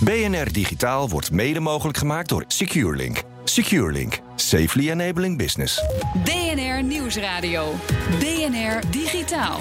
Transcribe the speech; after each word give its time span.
BNR 0.00 0.52
Digitaal 0.52 1.08
wordt 1.08 1.30
mede 1.30 1.60
mogelijk 1.60 1.98
gemaakt 1.98 2.28
door 2.28 2.44
SecureLink. 2.46 3.22
SecureLink. 3.44 4.18
Safely 4.36 4.90
enabling 4.90 5.38
business. 5.38 5.84
BNR 6.24 6.82
Nieuwsradio. 6.82 7.74
BNR 8.18 8.90
Digitaal. 8.90 9.60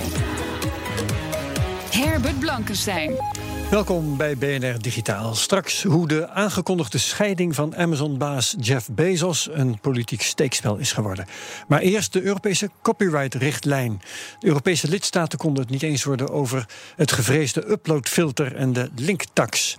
Herbert 1.91 2.39
Blankenstein. 2.39 3.11
Welkom 3.69 4.17
bij 4.17 4.37
BNR 4.37 4.81
Digitaal. 4.81 5.35
Straks 5.35 5.83
hoe 5.83 6.07
de 6.07 6.29
aangekondigde 6.29 6.97
scheiding 6.97 7.55
van 7.55 7.75
Amazon-baas 7.75 8.55
Jeff 8.59 8.89
Bezos 8.91 9.49
een 9.51 9.79
politiek 9.79 10.21
steekspel 10.21 10.77
is 10.77 10.91
geworden. 10.91 11.25
Maar 11.67 11.79
eerst 11.79 12.13
de 12.13 12.21
Europese 12.21 12.69
copyright-richtlijn. 12.81 14.01
De 14.39 14.47
Europese 14.47 14.87
lidstaten 14.87 15.39
konden 15.39 15.63
het 15.63 15.71
niet 15.71 15.83
eens 15.83 16.03
worden 16.03 16.29
over 16.29 16.65
het 16.95 17.11
gevreesde 17.11 17.69
uploadfilter 17.69 18.55
en 18.55 18.73
de 18.73 18.89
linktax. 18.95 19.77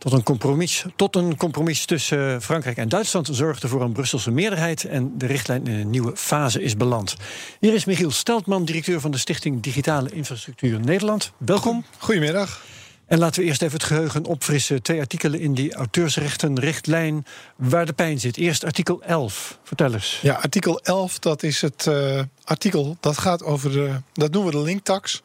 Tot 0.00 0.12
een, 0.12 0.22
compromis, 0.22 0.84
tot 0.96 1.16
een 1.16 1.36
compromis 1.36 1.84
tussen 1.84 2.42
Frankrijk 2.42 2.76
en 2.76 2.88
Duitsland 2.88 3.28
zorgde 3.32 3.68
voor 3.68 3.82
een 3.82 3.92
Brusselse 3.92 4.30
meerderheid 4.30 4.84
en 4.84 5.18
de 5.18 5.26
richtlijn 5.26 5.66
in 5.66 5.74
een 5.74 5.90
nieuwe 5.90 6.16
fase 6.16 6.62
is 6.62 6.76
beland. 6.76 7.16
Hier 7.58 7.74
is 7.74 7.84
Michiel 7.84 8.10
Steltman, 8.10 8.64
directeur 8.64 9.00
van 9.00 9.10
de 9.10 9.18
Stichting 9.18 9.62
Digitale 9.62 10.10
Infrastructuur 10.10 10.80
Nederland. 10.80 11.32
Welkom. 11.36 11.84
Goedemiddag. 11.98 12.62
En 13.06 13.18
laten 13.18 13.40
we 13.40 13.46
eerst 13.46 13.62
even 13.62 13.74
het 13.74 13.86
geheugen 13.86 14.24
opfrissen. 14.24 14.82
Twee 14.82 15.00
artikelen 15.00 15.40
in 15.40 15.54
die 15.54 15.74
auteursrechtenrichtlijn 15.74 17.26
waar 17.56 17.86
de 17.86 17.92
pijn 17.92 18.20
zit. 18.20 18.36
Eerst 18.36 18.64
artikel 18.64 19.02
11. 19.02 19.58
Vertel 19.62 19.92
eens. 19.92 20.18
Ja, 20.22 20.34
artikel 20.34 20.80
11, 20.80 21.18
dat 21.18 21.42
is 21.42 21.60
het 21.60 21.86
uh, 21.88 22.22
artikel 22.44 22.96
dat 23.00 23.18
gaat 23.18 23.42
over 23.42 23.72
de. 23.72 24.00
Dat 24.12 24.32
noemen 24.32 24.52
we 24.52 24.58
de 24.58 24.64
linktax. 24.64 25.22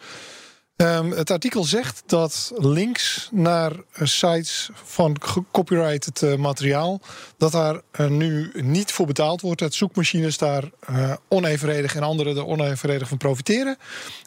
Um, 0.77 1.11
het 1.11 1.31
artikel 1.31 1.63
zegt 1.63 2.03
dat 2.05 2.51
links 2.55 3.29
naar 3.31 3.71
sites 3.93 4.69
van 4.73 5.15
gecopyrighted 5.21 6.21
uh, 6.21 6.35
materiaal, 6.35 7.01
dat 7.37 7.51
daar 7.51 7.81
uh, 7.99 8.07
nu 8.07 8.51
niet 8.53 8.91
voor 8.91 9.05
betaald 9.05 9.41
wordt. 9.41 9.59
Dat 9.59 9.73
zoekmachines 9.73 10.37
daar 10.37 10.63
uh, 10.89 11.13
onevenredig 11.27 11.95
en 11.95 12.03
anderen 12.03 12.37
er 12.37 12.45
onevenredig 12.45 13.07
van 13.07 13.17
profiteren. 13.17 13.77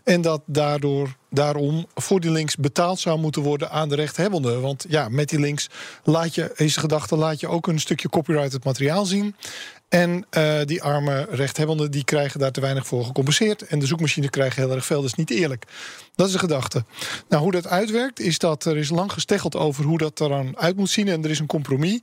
En 0.05 0.21
dat 0.21 0.43
daardoor, 0.47 1.17
daarom 1.31 1.87
voor 1.95 2.21
die 2.21 2.31
links 2.31 2.57
betaald 2.57 3.01
zou 3.01 3.19
moeten 3.19 3.43
worden 3.43 3.71
aan 3.71 3.89
de 3.89 3.95
rechthebbende. 3.95 4.61
Want 4.61 4.85
ja, 4.89 5.09
met 5.09 5.29
die 5.29 5.41
links 5.41 5.69
laat 6.05 6.35
je, 6.35 6.53
is 6.55 6.75
de 6.75 6.81
gedachte, 6.81 7.17
laat 7.17 7.41
je 7.41 7.49
ook 7.49 7.67
een 7.67 7.81
stukje 7.81 8.09
copyrighted 8.09 8.65
materiaal 8.65 9.05
zien. 9.05 9.35
En 9.89 10.27
uh, 10.37 10.55
die 10.65 10.83
arme 10.83 11.27
rechthebbenden 11.31 11.91
die 11.91 12.05
krijgen 12.05 12.41
daar 12.41 12.51
te 12.51 12.61
weinig 12.61 12.87
voor 12.87 13.05
gecompenseerd. 13.05 13.63
En 13.67 13.79
de 13.79 13.87
zoekmachines 13.87 14.31
krijgen 14.31 14.63
heel 14.63 14.75
erg 14.75 14.85
veel. 14.85 14.97
Dat 15.01 15.07
is 15.11 15.15
niet 15.15 15.31
eerlijk. 15.31 15.65
Dat 16.15 16.27
is 16.27 16.33
de 16.33 16.39
gedachte. 16.39 16.85
Nou, 17.29 17.43
hoe 17.43 17.53
dat 17.53 17.67
uitwerkt, 17.67 18.21
is 18.21 18.39
dat 18.39 18.65
er 18.65 18.77
is 18.77 18.89
lang 18.89 19.13
gesteggeld 19.13 19.57
over 19.57 19.85
hoe 19.85 19.99
dat 19.99 20.21
eraan 20.21 20.57
uit 20.59 20.77
moet 20.77 20.91
zien. 20.91 21.09
En 21.09 21.25
er 21.25 21.31
is 21.31 21.39
een 21.39 21.47
compromis 21.47 22.01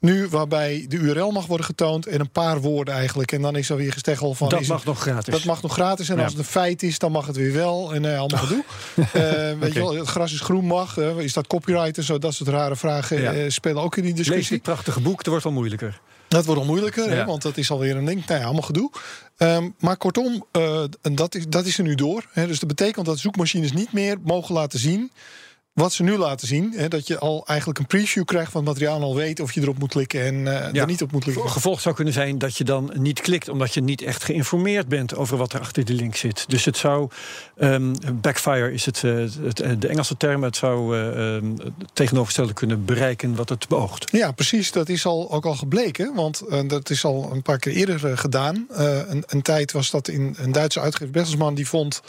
nu 0.00 0.28
waarbij 0.28 0.84
de 0.88 0.96
URL 0.96 1.30
mag 1.30 1.46
worden 1.46 1.66
getoond 1.66 2.06
en 2.06 2.20
een 2.20 2.30
paar 2.30 2.60
woorden 2.60 2.94
eigenlijk. 2.94 3.32
En 3.32 3.42
dan 3.42 3.56
is 3.56 3.70
er 3.70 3.76
weer 3.76 3.92
gesteggeld 3.92 4.36
van. 4.36 4.48
Dat 4.48 4.66
mag 4.66 4.76
het, 4.76 4.86
nog 4.86 5.00
gratis. 5.00 5.34
Dat 5.34 5.44
mag 5.44 5.62
nog 5.62 5.72
gratis. 5.72 6.08
En 6.08 6.16
Ja. 6.16 6.22
als 6.22 6.32
het 6.32 6.40
een 6.40 6.48
feit 6.48 6.82
is, 6.82 6.98
dan 6.98 7.12
mag 7.12 7.26
het 7.26 7.36
weer 7.36 7.52
wel. 7.52 7.94
En 7.94 8.02
uh, 8.04 8.18
allemaal 8.18 8.40
gedoe. 8.46 8.64
Eh, 9.12 9.58
weet 9.58 9.72
je 9.72 9.78
wel, 9.80 9.94
het 9.94 10.08
gras 10.08 10.32
is 10.32 10.40
groen 10.40 10.64
mag. 10.64 10.98
eh, 10.98 11.18
is 11.18 11.32
dat 11.32 11.46
copyright 11.46 11.96
en 11.96 12.04
zo? 12.04 12.18
Dat 12.18 12.34
soort 12.34 12.48
rare 12.50 12.76
vragen 12.76 13.20
Ja. 13.20 13.32
eh, 13.32 13.44
spelen 13.50 13.82
ook 13.82 13.96
in 13.96 14.02
die 14.02 14.14
Lees 14.14 14.24
discussie. 14.26 14.54
dit 14.56 14.62
prachtige 14.64 15.00
boek, 15.00 15.18
het 15.18 15.26
wordt 15.26 15.44
wel 15.44 15.52
moeilijker. 15.52 16.00
Dat 16.28 16.44
wordt 16.44 16.60
al 16.60 16.66
moeilijker, 16.66 17.10
hè, 17.10 17.24
want 17.24 17.42
dat 17.42 17.56
is 17.56 17.70
alweer 17.70 17.96
een 17.96 18.04
ding. 18.04 18.26
Nou 18.26 18.38
ja, 18.38 18.44
allemaal 18.44 18.62
gedoe. 18.62 18.90
Ehm, 19.36 19.68
maar 19.78 19.96
kortom, 19.96 20.44
eh, 20.52 20.84
en 21.02 21.14
dat, 21.14 21.34
is, 21.34 21.46
dat 21.48 21.66
is 21.66 21.78
er 21.78 21.84
nu 21.84 21.94
door. 21.94 22.26
Hè, 22.32 22.46
dus 22.46 22.58
dat 22.58 22.68
betekent 22.68 23.06
dat 23.06 23.18
zoekmachines 23.18 23.72
niet 23.72 23.92
meer 23.92 24.16
mogen 24.22 24.54
laten 24.54 24.78
zien 24.78 25.10
wat 25.78 25.92
ze 25.92 26.02
nu 26.02 26.16
laten 26.16 26.46
zien. 26.46 26.72
Hè, 26.76 26.88
dat 26.88 27.06
je 27.06 27.18
al 27.18 27.42
eigenlijk 27.46 27.78
een 27.78 27.86
preview 27.86 28.24
krijgt 28.24 28.50
van 28.52 28.60
het 28.60 28.70
materiaal 28.70 28.96
en 28.96 29.02
al 29.02 29.14
weet 29.14 29.40
of 29.40 29.52
je 29.52 29.60
erop 29.60 29.78
moet 29.78 29.90
klikken 29.90 30.22
en 30.24 30.34
eh, 30.34 30.72
Ja. 30.72 30.80
er 30.80 30.86
niet 30.86 31.02
op 31.02 31.12
moet 31.12 31.22
klikken. 31.22 31.50
Gevolg 31.50 31.80
zou 31.80 31.94
kunnen 31.94 32.12
zijn 32.12 32.38
dat 32.38 32.56
je 32.56 32.64
dan 32.64 32.92
niet 32.94 33.20
klikt, 33.20 33.48
omdat 33.48 33.74
je 33.74 33.80
niet 33.80 34.02
echt 34.02 34.24
geïnformeerd 34.24 34.88
bent 34.88 35.16
over 35.16 35.36
wat 35.36 35.52
er 35.52 35.60
achter 35.60 35.84
die 35.84 35.94
link 35.96 36.16
zit. 36.16 36.44
Dus 36.48 36.64
het 36.64 36.76
zou, 36.76 37.08
ehm, 37.56 37.94
backfire 38.14 38.72
is 38.72 38.86
het, 38.86 39.04
eh, 39.04 39.12
het, 39.42 39.60
eh, 39.60 39.72
de 39.78 39.88
Engelse 39.88 40.16
term, 40.16 40.42
het 40.42 40.56
zou 40.56 40.96
eh, 40.96 41.36
ehm, 41.36 41.50
het 41.50 41.72
tegenovergestelde 41.92 42.52
kunnen 42.52 42.84
bereiken 42.84 43.34
wat 43.34 43.48
het 43.48 43.68
beoogt. 43.68 44.10
Ja, 44.12 44.32
precies. 44.32 44.72
Dat 44.72 44.88
is 44.88 45.06
al, 45.06 45.30
ook 45.32 45.46
al 45.46 45.54
gebleken. 45.54 46.14
Want 46.14 46.42
dat 46.66 46.90
is 46.90 47.04
al 47.04 47.30
een 47.32 47.42
paar 47.42 47.58
keer 47.58 47.72
eerder 47.72 48.18
gedaan. 48.18 48.66
Een, 48.68 49.24
een 49.26 49.42
tijd 49.42 49.72
was 49.72 49.90
dat 49.90 50.08
in 50.08 50.36
een 50.38 50.52
Duitse 50.52 50.80
uitgever 50.80 51.10
Bertelsmann... 51.10 51.54
die 51.54 51.68
vond 51.68 52.00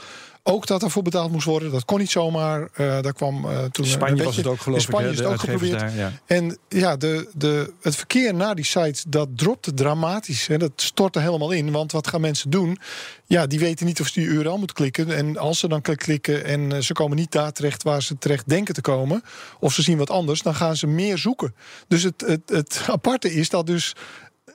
ook 0.49 0.67
dat 0.67 0.83
ervoor 0.83 1.03
betaald 1.03 1.31
moest 1.31 1.45
worden. 1.45 1.71
Dat 1.71 1.85
kon 1.85 1.99
niet 1.99 2.11
zomaar. 2.11 2.69
Eh, 2.73 3.01
daar 3.01 3.13
kwam 3.13 3.35
eh, 3.45 3.49
toen 3.51 3.85
In 3.85 3.91
een 3.91 3.97
Spanje 3.97 4.23
was 4.23 4.35
het 4.35 4.47
ook 4.47 4.59
geloof 4.61 4.77
In 4.77 4.83
Spanje 4.83 5.07
ik, 5.07 5.13
is 5.13 5.19
het 5.19 5.27
ook 5.27 5.39
geprobeerd. 5.39 5.79
daar, 5.79 5.95
ja. 5.95 6.11
En 6.25 6.57
ja, 6.67 6.97
de, 6.97 7.29
de, 7.33 7.73
het 7.81 7.95
verkeer 7.95 8.33
naar 8.33 8.55
die 8.55 8.65
sites, 8.65 9.03
dat 9.07 9.27
dropte 9.35 9.73
dramatisch. 9.73 10.47
Hè. 10.47 10.57
Dat 10.57 10.71
stortte 10.75 11.19
helemaal 11.19 11.51
in. 11.51 11.71
Want 11.71 11.91
wat 11.91 12.07
gaan 12.07 12.21
mensen 12.21 12.49
doen? 12.49 12.77
Ja, 13.25 13.47
die 13.47 13.59
weten 13.59 13.85
niet 13.85 14.01
of 14.01 14.07
ze 14.07 14.19
die 14.19 14.29
URL 14.29 14.57
moeten 14.57 14.75
klikken. 14.75 15.15
En 15.15 15.37
als 15.37 15.59
ze 15.59 15.67
dan 15.67 15.81
klik- 15.81 15.97
klikken 15.97 16.45
en 16.45 16.71
eh, 16.71 16.79
ze 16.81 16.93
komen 16.93 17.17
niet 17.17 17.31
daar 17.31 17.51
terecht 17.51 17.83
waar 17.83 18.01
ze 18.03 18.17
terecht 18.17 18.49
denken 18.49 18.73
te 18.73 18.81
komen, 18.81 19.21
of 19.59 19.73
ze 19.73 19.81
zien 19.81 19.97
wat 19.97 20.09
anders, 20.09 20.41
dan 20.41 20.55
gaan 20.55 20.75
ze 20.75 20.87
meer 20.87 21.17
zoeken. 21.17 21.55
Dus 21.87 22.03
het, 22.03 22.23
het, 22.25 22.41
het 22.45 22.83
aparte 22.87 23.33
is 23.33 23.49
dat 23.49 23.67
dus 23.67 23.95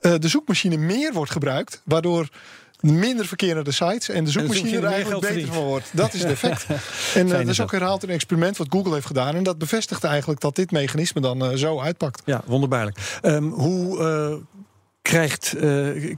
de 0.00 0.28
zoekmachine 0.28 0.76
meer 0.76 1.12
wordt 1.12 1.30
gebruikt, 1.30 1.82
waardoor 1.84 2.28
minder 2.84 3.26
verkeer 3.26 3.54
naar 3.54 3.64
de 3.64 3.72
sites 3.72 4.08
en 4.08 4.24
de 4.24 4.30
zoekmachine 4.30 4.76
er 4.76 4.84
eigenlijk 4.84 5.20
beter 5.20 5.52
van 5.52 5.64
wordt. 5.64 5.90
Dat 5.92 6.14
is 6.14 6.20
het 6.22 6.30
effect. 6.42 6.66
en 7.14 7.26
eh, 7.26 7.38
dat 7.38 7.48
is 7.48 7.60
ook 7.60 7.72
herhaald 7.72 8.02
een 8.02 8.08
experiment 8.08 8.56
wat 8.56 8.66
Google 8.70 8.92
heeft 8.92 9.06
gedaan. 9.06 9.34
En 9.34 9.42
dat 9.42 9.58
bevestigt 9.58 10.04
eigenlijk 10.04 10.40
dat 10.40 10.56
dit 10.56 10.70
mechanisme 10.70 11.20
dan 11.20 11.44
eh, 11.44 11.56
zo 11.56 11.80
uitpakt. 11.80 12.22
Ja, 12.24 12.42
wonderbaarlijk. 12.46 13.18
Ehm, 13.22 13.44
hoe 13.44 13.98
eh, 13.98 14.60
krijgt, 15.02 15.54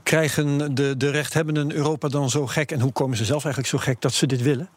krijgen 0.03 0.75
de, 0.75 0.97
de 0.97 1.09
rechthebbenden 1.09 1.73
Europa 1.73 2.07
dan 2.07 2.29
zo 2.29 2.47
gek 2.47 2.71
en 2.71 2.79
hoe 2.79 2.91
komen 2.91 3.17
ze 3.17 3.25
zelf 3.25 3.45
eigenlijk 3.45 3.73
zo 3.73 3.91
gek 3.91 4.01
dat 4.01 4.13
ze 4.13 4.27
dit 4.27 4.41
willen? 4.41 4.69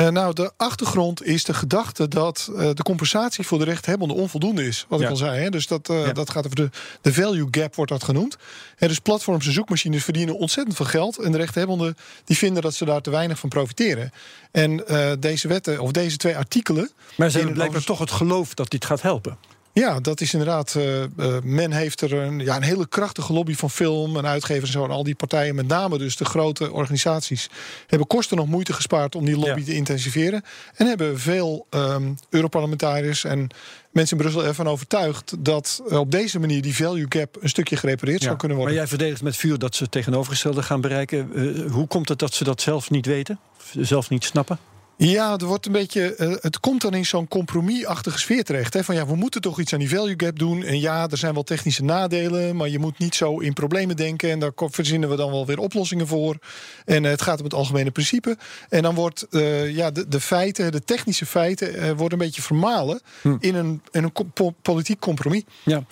Eh, 0.00 0.08
nou, 0.08 0.34
de 0.34 0.52
achtergrond 0.56 1.24
is 1.24 1.44
de 1.44 1.54
gedachte 1.54 2.08
dat 2.08 2.50
eh, 2.56 2.70
de 2.74 2.82
compensatie 2.82 3.46
voor 3.46 3.58
de 3.58 3.64
rechthebbende 3.64 4.14
onvoldoende 4.14 4.66
is. 4.66 4.86
Wat 4.88 4.98
Ja. 4.98 5.04
ik 5.04 5.10
al 5.10 5.16
zei. 5.16 5.40
Hè? 5.42 5.50
Dus 5.50 5.66
dat, 5.66 5.88
eh, 5.88 6.06
Ja. 6.06 6.12
dat 6.12 6.30
gaat 6.30 6.44
over 6.44 6.56
de, 6.56 6.70
de 7.00 7.12
value 7.12 7.48
gap, 7.50 7.74
wordt 7.74 7.90
dat 7.90 8.04
genoemd. 8.04 8.36
Hè, 8.76 8.88
dus 8.88 8.98
platforms 8.98 9.46
en 9.46 9.52
zoekmachines 9.52 10.04
verdienen 10.04 10.36
ontzettend 10.38 10.76
veel 10.76 10.86
geld. 10.86 11.18
En 11.18 11.32
de 11.32 11.38
rechthebbenden 11.38 11.96
die 12.24 12.36
vinden 12.36 12.62
dat 12.62 12.74
ze 12.74 12.84
daar 12.84 13.00
te 13.00 13.10
weinig 13.10 13.38
van 13.38 13.48
profiteren. 13.48 14.12
En 14.50 14.84
deze 15.20 15.48
wetten, 15.48 15.80
of 15.80 15.90
deze 15.90 16.16
twee 16.16 16.36
artikelen. 16.36 16.90
Maar 17.16 17.30
ze 17.30 17.36
hebben 17.36 17.54
blijkbaar 17.54 17.84
toch 17.84 17.98
het 17.98 18.10
geloof 18.10 18.54
dat 18.54 18.70
dit 18.70 18.84
gaat 18.84 19.02
helpen. 19.02 19.36
Ja, 19.72 20.00
dat 20.00 20.20
is 20.20 20.32
inderdaad. 20.32 20.74
eh, 20.74 21.02
eh, 21.02 21.08
men 21.42 21.72
heeft 21.72 22.00
er 22.00 22.12
een, 22.12 22.38
ja, 22.38 22.56
een 22.56 22.62
hele 22.62 22.88
krachtige 22.88 23.32
lobby 23.32 23.54
van 23.54 23.70
film 23.70 24.16
en 24.16 24.26
uitgevers 24.26 24.74
en 24.74 24.78
zo. 24.80 24.84
En 24.84 24.90
al 24.90 25.02
die 25.02 25.14
partijen, 25.14 25.54
met 25.54 25.66
name 25.66 25.98
dus 25.98 26.16
de 26.16 26.24
grote 26.24 26.72
organisaties, 26.72 27.48
hebben 27.86 28.06
kosten 28.08 28.36
nog 28.36 28.46
moeite 28.46 28.72
gespaard 28.72 29.14
om 29.14 29.24
die 29.24 29.36
lobby 29.36 29.58
Ja. 29.60 29.64
te 29.64 29.74
intensiveren. 29.74 30.42
En 30.74 30.86
hebben 30.86 31.20
veel 31.20 31.66
ehm 31.70 32.12
Europarlementariërs 32.30 33.24
en 33.24 33.48
mensen 33.92 34.16
in 34.16 34.22
Brussel 34.22 34.44
ervan 34.44 34.68
overtuigd 34.68 35.34
dat 35.38 35.82
eh, 35.88 35.98
op 35.98 36.10
deze 36.10 36.38
manier 36.38 36.62
die 36.62 36.76
value 36.76 37.06
gap 37.08 37.36
een 37.40 37.48
stukje 37.48 37.76
gerepareerd 37.76 38.22
zou 38.22 38.36
kunnen 38.36 38.56
Maar 38.56 38.66
worden. 38.66 38.82
jij 38.84 38.86
verdedigt 38.96 39.22
met 39.22 39.36
vuur 39.36 39.58
dat 39.58 39.74
ze 39.74 39.82
het 39.82 39.92
tegenovergestelde 39.92 40.62
gaan 40.62 40.80
bereiken. 40.80 41.28
Hoe 41.70 41.86
komt 41.86 42.08
het 42.08 42.18
dat 42.18 42.34
ze 42.34 42.44
dat 42.44 42.60
zelf 42.60 42.90
niet 42.90 43.06
weten? 43.06 43.38
Of 43.58 43.74
zelf 43.86 44.10
niet 44.10 44.24
snappen? 44.24 44.58
Ja, 45.02 45.36
er 45.38 45.46
wordt 45.46 45.66
een 45.66 45.72
beetje. 45.72 46.14
eh, 46.14 46.32
het 46.40 46.60
komt 46.60 46.80
dan 46.80 46.94
in 46.94 47.06
zo'n 47.06 47.28
compromisachtige 47.28 48.18
sfeer 48.18 48.44
terecht. 48.44 48.74
Hè? 48.74 48.84
Van 48.84 48.94
ja, 48.94 49.06
we 49.06 49.14
moeten 49.16 49.40
toch 49.40 49.60
iets 49.60 49.72
aan 49.72 49.78
die 49.78 49.88
value 49.88 50.14
gap 50.16 50.38
doen. 50.38 50.62
En 50.62 50.80
ja, 50.80 51.08
er 51.08 51.16
zijn 51.16 51.34
wel 51.34 51.42
technische 51.42 51.84
nadelen. 51.84 52.56
Maar 52.56 52.68
je 52.68 52.78
moet 52.78 52.98
niet 52.98 53.14
zo 53.14 53.38
in 53.38 53.52
problemen 53.52 53.96
denken. 53.96 54.30
En 54.30 54.38
daar 54.38 54.52
verzinnen 54.56 55.08
we 55.08 55.16
dan 55.16 55.30
wel 55.30 55.46
weer 55.46 55.58
oplossingen 55.58 56.06
voor. 56.06 56.36
En 56.84 57.04
eh, 57.04 57.10
het 57.10 57.22
gaat 57.22 57.38
om 57.38 57.44
het 57.44 57.54
algemene 57.54 57.90
principe. 57.90 58.36
En 58.68 58.82
dan 58.82 58.94
wordt 58.94 59.26
eh, 59.30 59.74
ja, 59.74 59.90
de, 59.90 60.08
de 60.08 60.20
feiten, 60.20 60.72
de 60.72 60.84
technische 60.84 61.26
feiten, 61.26 61.96
worden 61.96 62.18
een 62.18 62.24
beetje 62.24 62.42
vermalen 62.42 63.00
in 63.40 63.54
een, 63.54 63.82
in 63.90 64.04
een 64.04 64.12
co- 64.12 64.54
politiek 64.62 64.98
compromis. 65.00 65.42
Ja. 65.64 65.82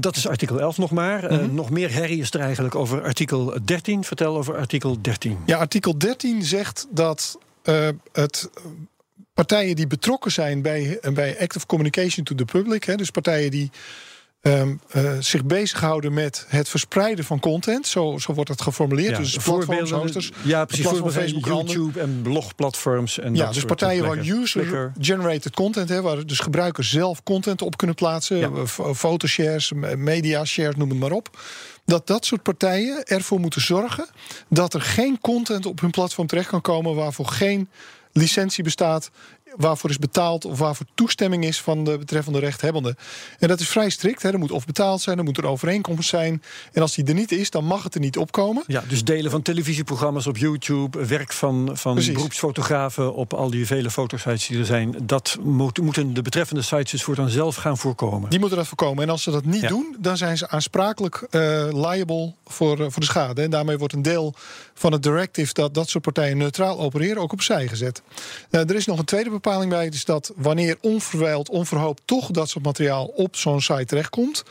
Dat 0.00 0.16
is 0.16 0.28
artikel 0.28 0.60
11 0.60 0.78
nog 0.78 0.90
maar. 0.90 1.32
Mhm. 1.32 1.54
nog 1.54 1.70
meer 1.70 1.92
herrie 1.92 2.20
is 2.20 2.30
er 2.34 2.40
eigenlijk 2.40 2.74
over 2.74 3.02
artikel 3.02 3.54
13. 3.64 4.04
Vertel 4.04 4.36
over 4.36 4.56
artikel 4.56 5.00
13. 5.02 5.38
Ja, 5.46 5.58
artikel 5.58 5.98
13 5.98 6.42
zegt 6.42 6.86
dat 6.90 7.38
eh, 7.68 7.88
het 8.12 8.50
partijen 9.34 9.76
die 9.76 9.86
betrokken 9.86 10.32
zijn 10.32 10.62
bij, 10.62 10.98
bij 11.12 11.40
active 11.40 11.66
communication 11.66 12.24
to 12.24 12.34
the 12.34 12.44
public. 12.44 12.84
Hè, 12.84 12.94
dus 12.94 13.10
partijen 13.10 13.50
die 13.50 13.70
um, 14.48 14.80
uh, 14.96 15.12
zich 15.18 15.44
bezighouden 15.44 16.14
met 16.14 16.44
het 16.48 16.68
verspreiden 16.68 17.24
van 17.24 17.40
content. 17.40 17.86
Zo, 17.86 18.18
zo 18.18 18.32
wordt 18.32 18.50
het 18.50 18.60
geformuleerd. 18.60 19.10
Ja, 19.10 19.18
dus 19.18 19.34
voorbeelden, 19.34 19.98
hosters, 19.98 20.32
ja, 20.42 20.64
precies. 20.64 20.84
platform 20.86 21.10
Facebook, 21.10 21.46
YouTube 21.46 22.00
en 22.00 22.20
blogplatforms. 22.22 23.18
En 23.18 23.34
ja, 23.34 23.44
dat 23.44 23.54
dus 23.54 23.64
partijen 23.64 24.06
waar 24.06 24.18
user-generated 24.18 25.54
content, 25.54 25.88
hè, 25.88 26.02
waar 26.02 26.26
dus 26.26 26.38
gebruikers 26.38 26.90
zelf 26.90 27.22
content 27.22 27.62
op 27.62 27.76
kunnen 27.76 27.96
plaatsen. 27.96 28.36
Ja. 28.36 28.50
Ja. 28.54 28.94
Fotoshares, 28.94 29.72
media 29.96 30.44
shares, 30.44 30.76
noem 30.76 30.88
het 30.88 30.98
maar 30.98 31.12
op. 31.12 31.40
Dat 31.84 32.06
dat 32.06 32.24
soort 32.24 32.42
partijen 32.42 33.04
ervoor 33.04 33.40
moeten 33.40 33.60
zorgen 33.60 34.06
dat 34.48 34.74
er 34.74 34.80
geen 34.80 35.18
content 35.20 35.66
op 35.66 35.80
hun 35.80 35.90
platform 35.90 36.26
terecht 36.26 36.48
kan 36.48 36.60
komen 36.60 36.94
waarvoor 36.94 37.26
geen 37.26 37.68
licentie 38.18 38.64
bestaat, 38.64 39.10
waarvoor 39.56 39.90
is 39.90 39.98
betaald 39.98 40.44
of 40.44 40.58
waarvoor 40.58 40.86
toestemming 40.94 41.44
is 41.44 41.60
van 41.60 41.84
de 41.84 41.98
betreffende 41.98 42.38
rechthebbende. 42.38 42.96
En 43.38 43.48
dat 43.48 43.60
is 43.60 43.68
vrij 43.68 43.90
strikt. 43.90 44.22
Hè. 44.22 44.30
Er 44.32 44.38
moet 44.38 44.50
of 44.50 44.64
betaald 44.66 45.00
zijn, 45.00 45.18
er 45.18 45.24
moet 45.24 45.38
een 45.38 45.44
overeenkomst 45.44 46.08
zijn. 46.08 46.42
En 46.72 46.82
als 46.82 46.94
die 46.94 47.04
er 47.04 47.14
niet 47.14 47.32
is, 47.32 47.50
dan 47.50 47.64
mag 47.64 47.82
het 47.82 47.94
er 47.94 48.00
niet 48.00 48.16
opkomen. 48.16 48.64
Ja, 48.66 48.84
dus 48.88 49.04
delen 49.04 49.30
van 49.30 49.42
televisieprogramma's 49.42 50.26
op 50.26 50.36
YouTube, 50.36 51.06
werk 51.06 51.32
van, 51.32 51.70
van 51.72 51.94
Precies. 51.94 52.12
beroepsfotografen 52.14 53.14
op 53.14 53.32
al 53.34 53.50
die 53.50 53.66
vele 53.66 53.90
fotosites 53.90 54.46
die 54.46 54.58
er 54.58 54.64
zijn, 54.64 54.94
dat 55.02 55.36
moet, 55.42 55.78
moeten 55.80 56.14
de 56.14 56.22
betreffende 56.22 56.62
sites 56.62 56.90
dus 56.90 57.02
voortaan 57.02 57.28
zelf 57.30 57.56
gaan 57.56 57.78
voorkomen. 57.78 58.30
Die 58.30 58.38
moeten 58.38 58.58
dat 58.58 58.66
voorkomen. 58.66 59.02
En 59.04 59.10
als 59.10 59.22
ze 59.22 59.30
dat 59.30 59.44
niet 59.44 59.60
Ja. 59.60 59.68
doen, 59.68 59.96
dan 59.98 60.16
zijn 60.16 60.36
ze 60.38 60.48
aansprakelijk 60.48 61.26
eh, 61.30 61.40
liable 61.72 62.32
voor, 62.46 62.72
eh, 62.80 62.86
voor 62.90 63.00
de 63.00 63.04
schade. 63.06 63.42
En 63.42 63.50
daarmee 63.50 63.78
wordt 63.78 63.94
een 63.94 64.02
deel 64.02 64.34
van 64.74 64.92
het 64.92 65.02
directive 65.02 65.52
dat 65.52 65.74
dat 65.74 65.88
soort 65.88 66.04
partijen 66.04 66.36
neutraal 66.36 66.80
opereren 66.80 67.22
ook 67.22 67.32
opzij 67.32 67.68
gezet. 67.68 68.02
Eh, 68.50 68.60
er 68.60 68.74
is 68.74 68.86
nog 68.86 68.98
een 68.98 69.04
tweede 69.04 69.30
bepaling 69.30 69.70
bij, 69.70 69.88
dus 69.88 70.04
dat 70.04 70.32
wanneer 70.36 70.76
onverwijld, 70.80 71.48
onverhoopt 71.48 72.02
toch 72.04 72.30
dat 72.30 72.48
soort 72.48 72.64
materiaal 72.64 73.06
op 73.06 73.36
zo'n 73.36 73.60
site 73.60 73.84
terechtkomt, 73.84 74.42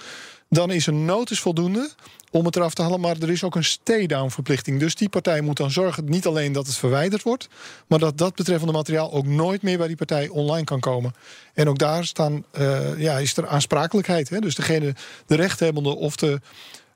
dan 0.49 0.71
is 0.71 0.85
een 0.87 1.05
notice 1.05 1.41
voldoende 1.41 1.89
om 2.31 2.45
het 2.45 2.55
eraf 2.55 2.73
te 2.73 2.81
halen. 2.81 2.99
Maar 2.99 3.15
er 3.21 3.29
is 3.29 3.43
ook 3.43 3.55
een 3.55 3.63
stay-down 3.63 4.29
verplichting. 4.29 4.79
Dus 4.79 4.95
die 4.95 5.09
partij 5.09 5.41
moet 5.41 5.57
dan 5.57 5.71
zorgen 5.71 6.05
niet 6.05 6.25
alleen 6.25 6.51
dat 6.51 6.65
het 6.65 6.75
verwijderd 6.75 7.23
wordt, 7.23 7.47
maar 7.87 7.99
dat 7.99 8.17
dat 8.17 8.35
betreffende 8.35 8.73
materiaal 8.73 9.11
ook 9.13 9.25
nooit 9.25 9.61
meer 9.61 9.77
bij 9.77 9.87
die 9.87 9.95
partij 9.95 10.27
online 10.27 10.63
kan 10.63 10.79
komen. 10.79 11.13
En 11.53 11.69
ook 11.69 11.77
daar 11.77 12.05
staan, 12.05 12.43
eh, 12.51 12.99
ja, 12.99 13.17
is 13.17 13.37
er 13.37 13.47
aansprakelijkheid. 13.47 14.29
Hè? 14.29 14.39
Dus 14.39 14.55
degene, 14.55 14.95
de 15.25 15.35
rechthebbende 15.35 15.95
of 15.95 16.15
de. 16.15 16.41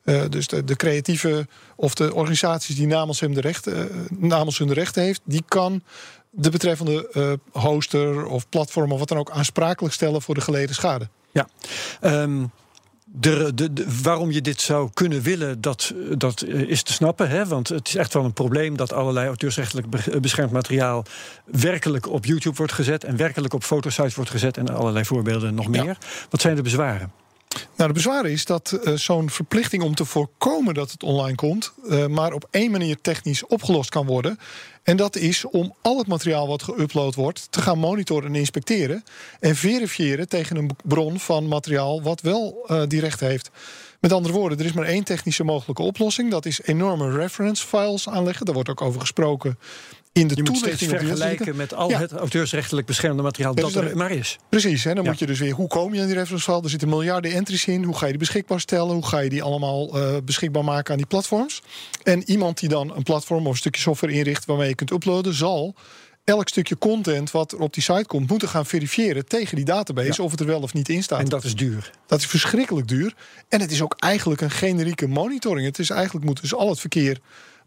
eh, 0.04 0.24
dus 0.30 0.48
de, 0.48 0.76
creatieve 0.76 1.48
of 1.76 1.94
de 1.94 2.14
organisaties 2.14 2.76
die 2.76 2.88
namens 2.88 3.20
hem 3.20 3.34
de 3.34 3.42
rechten, 3.42 3.90
eh, 3.90 3.96
namens 4.10 4.58
hun 4.58 4.68
de 4.68 4.74
rechten 4.74 5.04
heeft, 5.04 5.22
die 5.24 5.44
kan 5.48 5.84
de 6.32 6.50
betreffende 6.50 7.10
eh, 7.54 7.62
hoster 7.64 8.26
of 8.26 8.50
platform 8.50 8.92
of 8.92 9.00
wat 9.00 9.08
dan 9.08 9.18
ook 9.18 9.32
aansprakelijk 9.32 9.94
stellen 9.94 10.22
voor 10.22 10.36
de 10.36 10.42
geleden 10.42 10.76
schade. 10.76 11.08
Ja. 11.32 11.48
Ehm, 12.02 12.46
de, 13.06 13.52
de, 13.56 13.74
de- 13.74 14.00
waarom 14.04 14.32
je 14.32 14.42
dit 14.42 14.62
zou 14.62 14.90
kunnen 14.94 15.22
willen, 15.22 15.62
dat, 15.62 15.94
dat 16.18 16.42
eh, 16.42 16.60
is 16.62 16.84
te 16.84 16.94
snappen. 16.94 17.30
Hè? 17.30 17.46
Want 17.48 17.70
het 17.70 17.88
is 17.88 17.96
echt 17.96 18.14
wel 18.14 18.24
een 18.26 18.34
probleem 18.34 18.78
dat 18.78 18.94
allerlei 18.94 19.28
auteursrechtelijk 19.28 19.90
be- 19.90 20.20
beschermd 20.20 20.52
materiaal 20.52 21.06
werkelijk 21.46 22.10
op 22.10 22.26
YouTube 22.26 22.56
wordt 22.56 22.74
gezet 22.74 23.04
en 23.04 23.16
werkelijk 23.16 23.54
op 23.54 23.64
fotosites 23.64 24.16
wordt 24.16 24.30
gezet 24.32 24.58
en 24.58 24.70
allerlei 24.70 25.06
voorbeelden 25.06 25.56
nog 25.56 25.74
Ja. 25.74 25.84
meer. 25.84 25.98
Wat 26.30 26.42
zijn 26.42 26.56
de 26.56 26.62
bezwaren? 26.62 27.12
Nou, 27.76 27.94
de 27.94 27.94
bezwaar 27.94 28.26
is 28.26 28.46
dat 28.46 28.72
eh, 28.72 28.94
zo'n 28.94 29.30
verplichting 29.30 29.84
om 29.84 29.96
te 29.96 30.06
voorkomen 30.06 30.74
dat 30.74 30.92
het 30.92 31.04
online 31.04 31.36
komt, 31.36 31.72
eh, 31.90 32.06
maar 32.06 32.34
op 32.34 32.48
één 32.52 32.72
manier 32.72 33.02
technisch 33.02 33.46
opgelost 33.46 33.90
kan 33.90 34.06
worden. 34.06 34.40
En 34.84 34.98
dat 34.98 35.16
is 35.16 35.46
om 35.46 35.76
al 35.82 35.98
het 35.98 36.08
materiaal 36.08 36.48
wat 36.48 36.64
geüpload 36.64 37.16
wordt 37.16 37.48
te 37.50 37.62
gaan 37.62 37.78
monitoren 37.78 38.28
en 38.28 38.36
inspecteren. 38.36 39.04
En 39.40 39.56
verifiëren 39.56 40.30
tegen 40.30 40.56
een 40.56 40.70
bron 40.84 41.20
van 41.20 41.48
materiaal 41.48 42.02
wat 42.02 42.22
wel 42.22 42.64
eh, 42.68 42.82
die 42.88 43.00
recht 43.00 43.20
heeft. 43.20 43.50
Met 44.00 44.14
andere 44.14 44.34
woorden, 44.34 44.60
er 44.60 44.66
is 44.66 44.74
maar 44.74 44.86
één 44.86 45.04
technische 45.04 45.44
mogelijke 45.44 45.82
oplossing. 45.82 46.32
Dat 46.32 46.46
is 46.46 46.62
enorme 46.62 47.12
reference 47.12 47.68
files 47.68 48.10
aanleggen. 48.10 48.46
Daar 48.46 48.56
wordt 48.56 48.70
ook 48.70 48.82
over 48.82 49.00
gesproken 49.00 49.58
in 50.14 50.28
de 50.28 50.36
Je 50.36 50.44
toelichting 50.44 50.90
vergelijken 50.90 51.56
met 51.56 51.74
al 51.74 51.90
Ja. 51.90 52.00
het 52.00 52.12
auteursrechtelijk 52.12 52.88
beschermde 52.88 53.24
materiaal 53.24 53.56
Dus 53.56 53.74
dat 53.74 53.84
er 53.84 53.98
maar 53.98 54.12
is. 54.12 54.38
Precies, 54.50 54.84
hè, 54.84 54.94
dan 54.94 55.04
Ja. 55.04 55.10
moet 55.10 55.20
je 55.20 55.26
dus 55.26 55.40
weer, 55.40 55.54
hoe 55.54 55.68
kom 55.68 55.94
je 55.94 56.00
aan 56.02 56.06
die 56.06 56.16
reference 56.16 56.44
file? 56.52 56.64
Er 56.64 56.70
zitten 56.70 56.90
miljarden 56.90 57.32
entries 57.32 57.66
in. 57.66 57.84
Hoe 57.84 57.96
ga 57.98 58.04
je 58.06 58.12
die 58.12 58.20
beschikbaar 58.20 58.60
stellen? 58.60 58.94
Hoe 58.94 59.06
ga 59.08 59.20
je 59.20 59.30
die 59.30 59.44
allemaal 59.44 59.98
eh, 60.00 60.16
beschikbaar 60.26 60.64
maken 60.64 60.92
aan 60.92 60.98
die 60.98 61.08
platforms? 61.08 61.62
En 62.04 62.30
iemand 62.30 62.60
die 62.60 62.70
dan 62.70 62.96
een 62.96 63.04
platform 63.04 63.46
of 63.46 63.52
een 63.52 63.58
stukje 63.58 63.82
software 63.82 64.14
inricht 64.14 64.46
waarmee 64.46 64.68
je 64.68 64.76
kunt 64.76 64.92
uploaden, 64.92 65.34
zal 65.34 65.76
elk 66.24 66.48
stukje 66.50 66.78
content 66.78 67.32
wat 67.32 67.52
er 67.52 67.60
op 67.60 67.74
die 67.74 67.84
site 67.84 68.06
komt, 68.08 68.30
moeten 68.30 68.48
gaan 68.48 68.66
verifiëren 68.66 69.26
tegen 69.26 69.56
die 69.56 69.66
database 69.66 70.14
Ja. 70.18 70.24
of 70.24 70.32
het 70.32 70.40
er 70.40 70.46
wel 70.46 70.62
of 70.62 70.74
niet 70.74 70.90
in 70.90 71.04
staat. 71.04 71.20
En 71.20 71.26
dat 71.30 71.44
is 71.44 71.56
duur. 71.56 71.92
Dat 72.08 72.20
is 72.20 72.26
verschrikkelijk 72.26 72.88
duur. 72.88 73.14
En 73.50 73.62
het 73.62 73.72
is 73.72 73.82
ook 73.82 73.96
eigenlijk 74.00 74.42
een 74.42 74.52
generieke 74.52 75.08
monitoring. 75.08 75.66
Het 75.68 75.80
is 75.80 75.90
eigenlijk 75.90 76.26
moet 76.26 76.42
dus 76.42 76.54
al 76.54 76.70
het 76.70 76.80
verkeer 76.80 77.20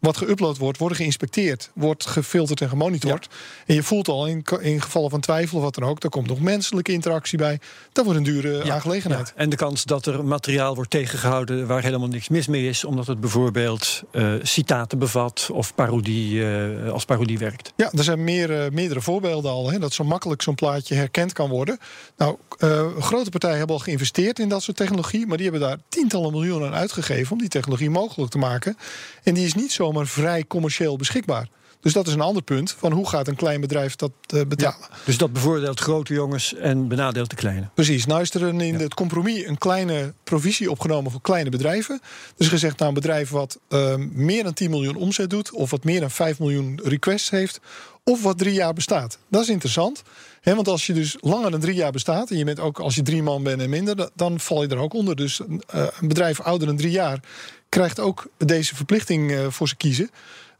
wat 0.05 0.25
geüpload 0.25 0.59
wordt, 0.59 0.79
worden 0.79 0.99
geïnspecteerd, 0.99 1.71
wordt 1.75 2.07
gefilterd 2.07 2.61
en 2.61 2.69
gemonitord. 2.69 3.29
En 3.67 3.75
je 3.75 3.83
voelt 3.83 4.09
al 4.09 4.27
in, 4.27 4.45
in 4.61 4.83
gevallen 4.83 5.11
van 5.11 5.21
twijfel 5.21 5.57
of 5.57 5.65
wat 5.65 5.75
dan 5.75 5.85
ook, 5.85 6.01
daar 6.01 6.11
komt 6.11 6.29
nog 6.29 6.41
menselijke 6.41 6.93
interactie 6.93 7.39
bij. 7.39 7.61
Dat 7.93 8.05
wordt 8.05 8.19
een 8.19 8.25
dure 8.25 8.73
aangelegenheid. 8.73 9.29
Ja, 9.29 9.43
En 9.43 9.49
de 9.49 9.57
kans 9.57 9.85
dat 9.85 10.07
er 10.07 10.25
materiaal 10.25 10.75
wordt 10.75 10.91
tegengehouden 10.91 11.67
waar 11.67 11.83
helemaal 11.83 12.09
niks 12.09 12.29
mis 12.29 12.47
mee 12.47 12.69
is, 12.69 12.85
omdat 12.85 13.07
het 13.07 13.21
bijvoorbeeld 13.21 14.03
eh, 14.11 14.33
citaten 14.43 14.99
bevat 14.99 15.49
of 15.53 15.75
parodie, 15.75 16.47
eh, 16.47 16.93
als 16.93 17.05
parodie 17.05 17.39
werkt. 17.39 17.73
Ja, 17.77 17.91
er 17.93 18.05
zijn 18.05 18.25
meer, 18.25 18.63
eh, 18.63 18.71
meerdere 18.71 19.01
voorbeelden 19.01 19.51
al. 19.51 19.71
Hè, 19.71 19.79
dat 19.79 19.93
zo 19.93 20.05
makkelijk 20.05 20.43
zo'n 20.43 20.55
plaatje 20.55 20.95
herkend 20.95 21.33
kan 21.33 21.49
worden. 21.49 21.79
Nou, 22.17 22.37
grote 22.99 23.31
partijen 23.31 23.59
hebben 23.59 23.77
al 23.77 23.83
geïnvesteerd 23.83 24.39
in 24.39 24.49
dat 24.49 24.63
soort 24.63 24.77
technologie. 24.77 25.27
Maar 25.27 25.37
die 25.37 25.51
hebben 25.51 25.69
daar 25.69 25.79
tientallen 25.89 26.33
miljoenen 26.33 26.69
aan 26.69 26.75
uitgegeven 26.75 27.33
om 27.33 27.39
die 27.39 27.49
technologie 27.49 27.91
mogelijk 27.91 28.31
te 28.31 28.39
maken. 28.39 28.77
En 29.23 29.35
die 29.35 29.45
is 29.45 29.55
niet 29.55 29.73
zomaar 29.95 30.07
vrij 30.07 30.45
commercieel 30.47 30.97
beschikbaar. 30.97 31.49
Dus 31.81 31.93
dat 31.93 32.07
is 32.07 32.13
een 32.13 32.21
ander 32.21 32.43
punt 32.43 32.75
van 32.79 32.93
hoe 32.93 33.09
gaat 33.09 33.29
een 33.29 33.37
klein 33.37 33.61
bedrijf 33.61 33.97
dat 33.97 34.11
eh, 34.27 34.41
betalen. 34.49 34.89
Dus 35.05 35.19
dat 35.19 35.33
bevoordeelt 35.33 35.81
grote 35.81 36.15
jongens 36.15 36.55
en 36.55 36.89
benadeelt 36.89 37.31
de 37.31 37.37
kleine. 37.37 37.69
Precies. 37.75 38.07
Nou 38.07 38.21
is 38.21 38.35
er 38.35 38.43
een, 38.43 38.61
in 38.61 38.75
het 38.75 38.95
compromis 38.95 39.47
een 39.47 39.59
kleine 39.59 40.13
provisie 40.25 40.71
opgenomen 40.71 41.11
voor 41.11 41.21
kleine 41.21 41.51
bedrijven. 41.51 42.01
Dus 42.37 42.49
gezegd, 42.49 42.79
nou 42.79 42.89
een 42.89 42.95
bedrijf 42.95 43.31
wat 43.31 43.59
eh, 43.69 43.95
meer 44.13 44.43
dan 44.43 44.53
10 44.53 44.71
miljoen 44.71 44.97
omzet 44.97 45.31
doet... 45.31 45.53
of 45.53 45.71
wat 45.71 45.85
meer 45.85 46.01
dan 46.01 46.11
5 46.11 46.39
miljoen 46.39 46.81
requests 46.85 47.31
heeft... 47.31 47.61
of 48.05 48.23
wat 48.23 48.39
drie 48.39 48.55
jaar 48.55 48.73
bestaat. 48.73 49.19
Dat 49.29 49.43
is 49.43 49.49
interessant. 49.49 50.03
Hè, 50.41 50.55
want 50.55 50.69
als 50.69 50.87
je 50.87 50.93
dus 50.93 51.17
langer 51.21 51.51
dan 51.51 51.61
drie 51.61 51.75
jaar 51.75 51.93
bestaat... 51.93 52.31
en 52.31 52.39
je 52.39 52.45
bent 52.45 52.61
ook 52.61 52.79
als 52.79 52.95
je 52.95 53.03
drie 53.03 53.23
man 53.23 53.43
bent 53.43 53.61
en 53.61 53.71
minder... 53.71 53.97
da- 53.97 54.11
dan 54.15 54.41
val 54.41 54.63
je 54.63 54.69
er 54.69 54.79
ook 54.79 54.95
onder. 54.95 55.17
Dus 55.17 55.41
eh, 55.41 55.87
een 56.01 56.09
bedrijf 56.09 56.41
ouder 56.41 56.67
dan 56.67 56.77
drie 56.77 56.91
jaar... 56.91 57.21
krijgt 57.75 58.01
ook 58.01 58.27
deze 58.39 58.75
verplichting 58.75 59.33
eh, 59.33 59.47
voor 59.49 59.69
ze 59.69 59.77
kiezen... 59.77 60.11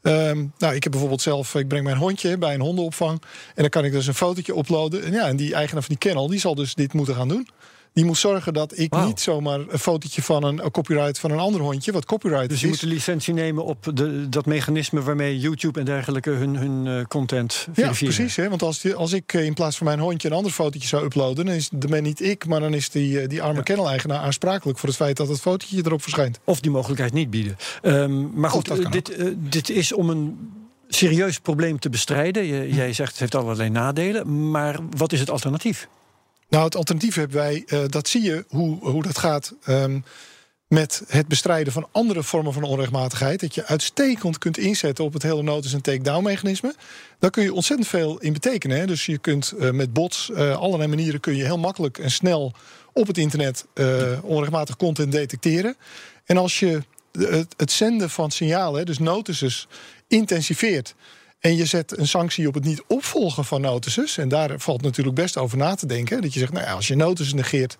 Ehm, 0.01 0.45
nou, 0.57 0.75
ik 0.75 0.83
heb 0.83 0.91
bijvoorbeeld 0.91 1.21
zelf, 1.21 1.55
ik 1.55 1.67
breng 1.67 1.83
mijn 1.83 1.97
hondje 1.97 2.37
bij 2.37 2.53
een 2.53 2.61
hondenopvang. 2.61 3.21
En 3.55 3.61
dan 3.61 3.69
kan 3.69 3.85
ik 3.85 3.91
dus 3.91 4.07
een 4.07 4.13
fotootje 4.13 4.57
uploaden. 4.57 5.03
En 5.03 5.11
ja, 5.11 5.27
en 5.27 5.35
die 5.35 5.53
eigenaar 5.53 5.83
van 5.83 5.95
die 5.99 6.07
kennel, 6.07 6.27
die 6.27 6.39
zal 6.39 6.55
dus 6.55 6.75
dit 6.75 6.93
moeten 6.93 7.15
gaan 7.15 7.27
doen. 7.27 7.47
Die 7.95 8.05
moet 8.05 8.17
zorgen 8.17 8.53
dat 8.53 8.77
ik 8.77 8.95
niet 9.05 9.19
zomaar 9.19 9.59
een 9.67 9.79
fotootje 9.79 10.21
van 10.21 10.43
een, 10.43 10.63
een 10.65 10.71
copyright 10.71 11.19
van 11.19 11.31
een 11.31 11.37
ander 11.39 11.61
hondje, 11.61 11.91
wat 11.91 12.05
copyright 12.05 12.49
Dus 12.49 12.59
je 12.59 12.65
is. 12.65 12.71
moet 12.71 12.81
de 12.81 12.87
licentie 12.87 13.33
nemen 13.33 13.65
op 13.65 13.91
de, 13.93 14.29
dat 14.29 14.45
mechanisme 14.45 15.01
waarmee 15.01 15.39
YouTube 15.39 15.79
en 15.79 15.85
dergelijke 15.85 16.29
hun, 16.29 16.55
hun 16.55 16.87
eh, 16.99 17.05
content 17.05 17.53
Ja, 17.53 17.73
verifiëren. 17.73 18.15
precies. 18.15 18.35
Hè? 18.35 18.49
Want 18.49 18.61
als, 18.61 18.79
die- 18.81 18.93
als 18.93 19.13
ik 19.13 19.33
eh, 19.33 19.45
in 19.45 19.53
plaats 19.53 19.77
van 19.77 19.85
mijn 19.87 19.99
hondje 19.99 20.27
een 20.27 20.33
ander 20.35 20.51
fotootje 20.51 20.87
zou 20.87 21.05
uploaden, 21.05 21.45
dan 21.45 21.55
is 21.55 21.69
ben 21.89 22.03
niet 22.03 22.21
ik, 22.21 22.47
maar 22.47 22.59
dan 22.59 22.73
is 22.73 22.89
die, 22.89 23.19
eh, 23.21 23.29
die 23.29 23.41
arme 23.41 23.63
kennel-eigenaar 23.63 24.19
aansprakelijk 24.19 24.79
voor 24.79 24.89
het 24.89 24.97
feit 24.97 25.17
dat 25.17 25.27
het 25.27 25.41
fotootje 25.41 25.81
erop 25.85 26.01
verschijnt. 26.01 26.39
Of 26.43 26.59
die 26.59 26.71
mogelijkheid 26.71 27.13
niet 27.13 27.29
bieden. 27.29 27.57
Ehm, 27.81 28.39
maar 28.39 28.49
goed, 28.49 28.91
dit, 28.91 29.17
dit 29.37 29.69
is 29.69 29.93
om 29.93 30.09
een 30.09 30.37
serieus 30.87 31.39
probleem 31.39 31.79
te 31.79 31.89
bestrijden. 31.89 32.45
Je- 32.45 32.73
Jij 32.73 32.93
zegt 32.93 33.11
het 33.11 33.19
heeft 33.19 33.35
allerlei 33.35 33.69
nadelen. 33.69 34.51
Maar 34.51 34.79
wat 34.97 35.11
is 35.11 35.19
het 35.19 35.29
alternatief? 35.29 35.87
Nou, 36.49 36.65
het 36.65 36.75
alternatief 36.75 37.15
hebben 37.15 37.37
wij, 37.37 37.63
eh, 37.67 37.79
dat 37.87 38.07
zie 38.07 38.21
je 38.21 38.45
hoe, 38.47 38.77
hoe 38.79 39.03
dat 39.03 39.17
gaat 39.17 39.53
ehm, 39.63 39.99
met 40.67 41.03
het 41.07 41.27
bestrijden 41.27 41.73
van 41.73 41.87
andere 41.91 42.23
vormen 42.23 42.53
van 42.53 42.63
onrechtmatigheid. 42.63 43.39
Dat 43.39 43.55
je 43.55 43.65
uitstekend 43.65 44.37
kunt 44.37 44.57
inzetten 44.57 45.03
op 45.03 45.13
het 45.13 45.23
hele 45.23 45.43
notice- 45.43 45.75
en 45.75 45.81
take-down 45.81 46.23
mechanisme. 46.23 46.75
Daar 47.19 47.29
kun 47.29 47.43
je 47.43 47.53
ontzettend 47.53 47.89
veel 47.89 48.19
in 48.19 48.33
betekenen. 48.33 48.77
Hè? 48.77 48.85
Dus 48.85 49.05
je 49.05 49.17
kunt 49.17 49.51
eh, 49.51 49.71
met 49.71 49.93
bots, 49.93 50.31
eh, 50.31 50.57
allerlei 50.57 50.89
manieren 50.89 51.19
kun 51.19 51.35
je 51.35 51.43
heel 51.43 51.57
makkelijk 51.57 51.97
en 51.97 52.11
snel 52.11 52.53
op 52.93 53.07
het 53.07 53.17
internet 53.17 53.65
onrechtmatig 54.21 54.75
content 54.75 55.11
detecteren. 55.11 55.75
En 56.25 56.37
als 56.37 56.59
je 56.59 56.81
het, 57.11 57.53
het 57.57 57.71
zenden 57.71 58.09
van 58.09 58.31
signalen, 58.31 58.85
dus 58.85 58.99
notices, 58.99 59.67
intensiveert. 60.07 60.95
En 61.45 61.55
je 61.55 61.65
zet 61.65 61.97
een 61.97 62.07
sanctie 62.07 62.47
op 62.47 62.53
het 62.53 62.63
niet 62.63 62.83
opvolgen 62.87 63.45
van 63.45 63.61
notices. 63.61 64.17
En 64.17 64.29
daar 64.29 64.59
valt 64.59 64.81
natuurlijk 64.81 65.15
best 65.15 65.37
over 65.37 65.57
na 65.57 65.75
te 65.75 65.85
denken. 65.85 66.21
Dat 66.21 66.33
je 66.33 66.39
zegt, 66.39 66.51
nou 66.51 66.65
ja, 66.65 66.73
als 66.73 66.87
je 66.87 66.95
notices 66.95 67.33
negeert, 67.33 67.77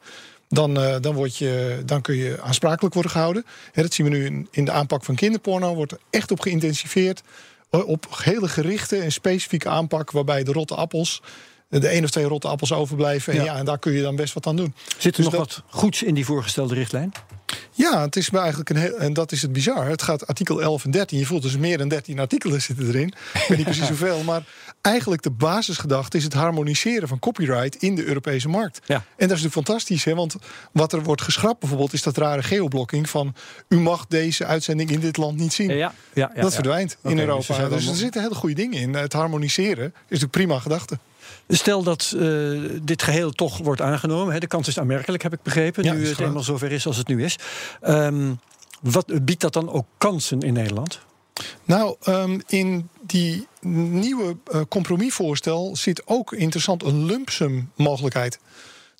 dan, 0.50 0.79
eh, 0.79 0.95
dan, 1.01 1.13
word 1.13 1.38
je, 1.38 1.81
dan 1.86 2.01
kun 2.01 2.15
je 2.15 2.41
aansprakelijk 2.41 2.93
worden 2.93 3.12
gehouden. 3.12 3.45
Dat 3.74 3.93
zien 3.93 4.05
we 4.05 4.12
nu 4.12 4.25
in, 4.25 4.48
in 4.51 4.65
de 4.65 4.72
aanpak 4.72 5.03
van 5.03 5.15
kinderporno. 5.15 5.75
Wordt 5.75 5.91
er 5.91 6.00
echt 6.10 6.31
op 6.31 6.39
geïntensiveerd. 6.39 7.22
eh, 7.69 7.88
Op 7.88 8.07
hele 8.24 8.48
gerichte 8.48 8.98
en 8.98 9.12
specifieke 9.12 9.69
aanpak. 9.69 10.12
Waarbij 10.12 10.43
de 10.43 10.51
rotte 10.51 10.75
appels 10.75 11.22
de 11.69 11.88
één 11.88 12.03
of 12.03 12.10
twee 12.10 12.25
rotte 12.25 12.48
appels 12.48 12.74
overblijven. 12.74 13.34
En, 13.34 13.43
ja. 13.43 13.55
en 13.55 13.65
daar 13.65 13.79
kun 13.79 13.93
je 13.93 14.01
dan 14.01 14.15
best 14.15 14.34
wat 14.34 14.48
aan 14.48 14.55
doen. 14.55 14.74
Zit 14.98 15.17
er 15.17 15.24
dus 15.24 15.31
nog 15.31 15.41
wat 15.41 15.63
goeds 15.69 16.03
in 16.03 16.13
die 16.13 16.25
voorgestelde 16.25 16.74
richtlijn? 16.74 17.12
Ja, 17.77 18.01
het 18.01 18.15
is 18.15 18.29
eigenlijk 18.29 18.70
een 18.70 18.75
heel, 18.75 18.98
en 18.98 19.13
dat 19.13 19.32
is 19.32 19.41
het 19.41 19.53
bizar. 19.53 19.88
Het 19.88 20.01
gaat 20.01 20.27
artikel 20.27 20.62
11 20.62 20.86
en 20.86 20.91
13. 20.91 21.20
Je 21.20 21.25
voelt 21.25 21.41
dus 21.41 21.58
meer 21.58 21.77
dan 21.77 21.88
13 21.88 22.20
artikelen 22.20 22.62
zitten 22.62 22.88
erin. 22.88 23.08
Ik 23.34 23.46
weet 23.48 23.58
niet 23.58 23.65
precies 23.74 23.88
hoeveel, 23.88 24.24
maar 24.24 24.44
eigenlijk 24.82 25.22
de 25.22 25.32
basisgedachte 25.32 26.17
is 26.17 26.24
het 26.24 26.34
harmoniseren 26.34 27.08
van 27.08 27.20
copyright 27.20 27.75
in 27.75 27.96
de 27.96 28.05
Europese 28.05 28.48
markt. 28.48 28.79
Ja. 28.86 28.96
En 28.96 29.03
dat 29.27 29.38
is 29.38 29.44
natuurlijk 29.44 29.53
fantastisch, 29.53 30.03
hè? 30.03 30.15
want 30.15 30.36
wat 30.72 30.94
er 30.94 31.03
wordt 31.03 31.22
geschrapt 31.22 31.60
bijvoorbeeld 31.60 31.94
is 31.94 32.03
dat 32.03 32.17
rare 32.17 32.44
geoblokking 32.44 33.10
van 33.10 33.36
u 33.70 33.79
mag 33.79 34.05
deze 34.08 34.46
uitzending 34.46 34.89
in 34.89 35.00
dit 35.00 35.17
land 35.17 35.38
niet 35.38 35.53
zien. 35.53 35.70
Ja, 35.70 35.94
ja, 36.13 36.32
ja 36.36 36.41
dat 36.41 36.53
verdwijnt 36.53 36.98
in 37.03 37.10
dus 37.15 37.20
Europa. 37.20 37.67
Dus, 37.67 37.88
er 37.88 37.96
zitten 37.96 38.22
hele 38.22 38.36
goede 38.36 38.55
dingen 38.55 38.79
in. 38.79 38.94
Het 38.94 39.13
harmoniseren 39.13 39.86
is 39.86 39.94
natuurlijk 40.03 40.32
prima 40.32 40.60
gedachte. 40.60 41.00
Stel 41.48 41.84
dat 41.84 42.13
uh, 42.15 42.70
dit 42.82 43.03
geheel 43.03 43.32
toch 43.32 43.58
wordt 43.58 43.82
aangenomen. 43.82 44.34
Hè, 44.34 44.39
de 44.39 44.48
kans 44.48 44.67
is 44.67 44.79
aanmerkelijk, 44.79 45.24
heb 45.24 45.34
ik 45.34 45.44
begrepen. 45.44 45.84
nu 45.84 46.08
het 46.08 46.17
helemaal 46.17 46.44
zover 46.44 46.72
is 46.72 46.88
als 46.88 46.98
het 46.98 47.08
nu 47.08 47.24
is. 47.24 47.38
Um, 47.88 48.39
wat 48.82 49.25
biedt 49.25 49.41
dat 49.41 49.53
dan 49.53 49.70
ook 49.70 49.86
kansen 49.98 50.39
in 50.39 50.53
Nederland? 50.53 51.00
Nou, 51.63 51.96
um, 52.08 52.41
in 52.48 52.89
die 53.01 53.48
nieuwe 53.62 54.38
uh, 54.53 54.62
compromisvoorstel 54.70 55.75
zit 55.75 56.01
ook 56.05 56.34
interessant 56.34 56.84
een 56.84 57.05
lump 57.05 57.29
sum 57.29 57.72
mogelijkheid. 57.75 58.39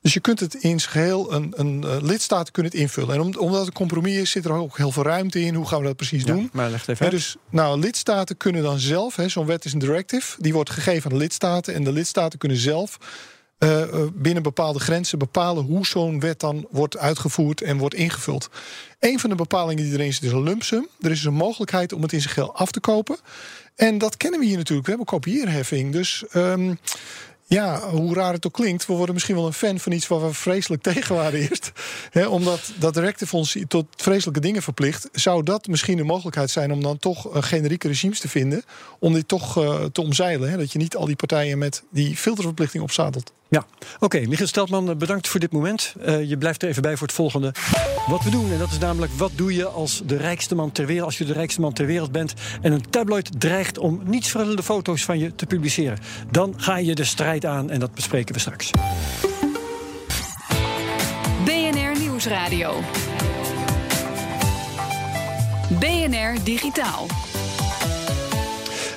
Dus 0.06 0.14
je 0.14 0.20
kunt 0.20 0.40
het 0.40 0.54
in 0.54 0.80
zijn 0.80 0.92
geheel, 0.92 1.34
een, 1.34 1.54
een 1.56 1.84
uh, 1.86 1.96
lidstaten 2.02 2.54
kunnen 2.54 2.72
het 2.72 2.82
invullen. 2.82 3.16
En 3.16 3.38
omdat 3.38 3.58
het 3.58 3.68
een 3.68 3.74
compromis 3.74 4.16
is, 4.16 4.32
zit 4.32 4.46
er 4.46 4.52
ook 4.52 4.78
heel 4.78 4.92
veel 4.92 5.04
ruimte 5.04 5.42
in. 5.42 5.56
Hoe 5.56 5.68
gaan 5.68 5.80
we 5.80 5.86
dat 5.86 5.96
precies 5.96 6.26
doen? 6.26 6.50
Maar 6.54 6.70
leg 6.70 6.88
even 6.88 7.10
Dus 7.10 7.36
nou, 7.50 7.80
lidstaten 7.80 8.38
kunnen 8.38 8.64
dan 8.64 8.80
zelf, 8.80 9.18
zo'n 9.28 9.46
wet 9.46 9.66
is 9.66 9.74
een 9.74 9.80
directive, 9.80 10.36
die 10.42 10.54
wordt 10.54 10.70
gegeven 10.70 11.12
aan 11.12 11.18
de 11.18 11.24
lidstaten. 11.24 11.74
En 11.74 11.84
de 11.84 11.92
lidstaten 11.92 12.40
kunnen 12.40 12.58
zelf 12.58 12.98
uh, 13.60 13.82
binnen 14.14 14.44
bepaalde 14.44 14.80
grenzen 14.80 15.20
bepalen 15.20 15.64
hoe 15.64 15.86
zo'n 15.86 16.20
wet 16.20 16.40
dan 16.40 16.68
wordt 16.70 16.98
uitgevoerd 16.98 17.62
en 17.62 17.78
wordt 17.78 17.96
ingevuld. 17.96 18.50
Een 19.00 19.20
van 19.20 19.30
de 19.30 19.36
bepalingen 19.36 19.84
die 19.84 19.94
erin 19.94 20.14
zit 20.14 20.24
is 20.24 20.32
een 20.32 20.44
lump 20.44 20.64
sum. 20.64 20.88
Er 21.02 21.12
is 21.12 21.18
dus 21.18 21.26
een 21.26 21.34
mogelijkheid 21.34 21.94
om 21.94 22.02
het 22.02 22.14
in 22.14 22.22
zijn 22.22 22.34
geheel 22.34 22.56
af 22.56 22.72
te 22.72 22.80
kopen. 22.80 23.18
En 23.76 23.98
dat 23.98 24.18
kennen 24.18 24.40
we 24.40 24.46
hier 24.46 24.58
natuurlijk. 24.58 24.88
We 24.88 24.94
hebben 24.94 25.14
kopieerheffing. 25.14 25.92
Dus 25.92 26.24
um, 26.34 26.80
ja, 27.48 27.80
hoe 27.90 28.14
raar 28.14 28.34
het 28.34 28.46
ook 28.46 28.54
klinkt, 28.54 28.86
we 28.86 28.94
worden 28.94 29.14
misschien 29.14 29.36
wel 29.36 29.46
een 29.46 29.54
fan 29.54 29.80
van 29.80 29.92
iets 29.92 30.08
waar 30.08 30.22
we 30.22 30.34
vreselijk 30.34 30.82
tegen 30.94 31.16
waren 31.16 31.40
eerst. 31.40 31.72
omdat 32.30 32.72
dat 32.80 32.94
directive 32.94 33.66
tot 33.68 33.86
vreselijke 33.96 34.40
dingen 34.40 34.62
verplicht. 34.62 35.10
Zou 35.12 35.44
dat 35.44 35.68
misschien 35.68 36.00
een 36.00 36.06
mogelijkheid 36.06 36.50
zijn 36.50 36.72
om 36.72 36.82
dan 36.82 36.98
toch 36.98 37.28
generieke 37.32 37.88
regimes 37.88 38.20
te 38.20 38.30
vinden? 38.30 38.64
Om 39.00 39.14
dit 39.14 39.28
toch 39.28 39.58
uh, 39.58 39.84
te 39.84 40.02
omzeilen. 40.02 40.58
Dat 40.58 40.72
je 40.72 40.80
niet 40.80 40.96
al 40.96 41.06
die 41.06 41.16
partijen 41.16 41.58
met 41.58 41.84
die 41.90 42.18
filterverplichting 42.18 42.84
opzadelt. 42.84 43.32
Ja, 43.48 43.66
oké. 43.96 44.04
Okay, 44.06 44.26
Michiel 44.26 44.48
Steltman, 44.48 44.90
eh, 44.90 44.96
bedankt 44.96 45.28
voor 45.28 45.40
dit 45.40 45.52
moment. 45.52 45.96
Uh, 46.06 46.30
je 46.30 46.38
blijft 46.38 46.64
er 46.64 46.70
even 46.70 46.82
bij 46.82 46.98
voor 46.98 47.08
het 47.08 47.16
volgende. 47.16 47.54
Wat 48.08 48.24
we 48.24 48.30
doen, 48.30 48.52
en 48.52 48.60
dat 48.60 48.72
is 48.72 48.78
namelijk 48.78 49.12
wat 49.12 49.32
doe 49.36 49.56
je 49.56 49.66
als 49.66 50.02
de 50.06 50.18
rijkste 50.18 50.56
man 50.56 50.72
ter 50.72 50.86
wereld, 50.86 51.06
als 51.06 51.18
je 51.18 51.26
de 51.26 51.34
rijkste 51.34 51.62
man 51.62 51.74
ter 51.74 51.86
wereld 51.86 52.12
bent 52.12 52.34
en 52.62 52.72
een 52.72 52.90
tabloid 52.90 53.30
dreigt 53.40 53.78
om 53.78 54.02
nietsverhullende 54.06 54.64
foto's 54.64 55.06
van 55.06 55.20
je 55.20 55.36
te 55.36 55.46
publiceren. 55.46 55.98
Dan 56.32 56.54
ga 56.58 56.78
je 56.78 56.96
de 56.96 57.04
strijd 57.04 57.35
aan 57.44 57.70
en 57.70 57.80
dat 57.80 57.94
bespreken 57.94 58.34
we 58.34 58.40
straks. 58.40 58.72
BNR 61.46 62.00
Nieuwsradio. 62.00 62.80
BNR 65.80 66.44
Digitaal. 66.44 67.08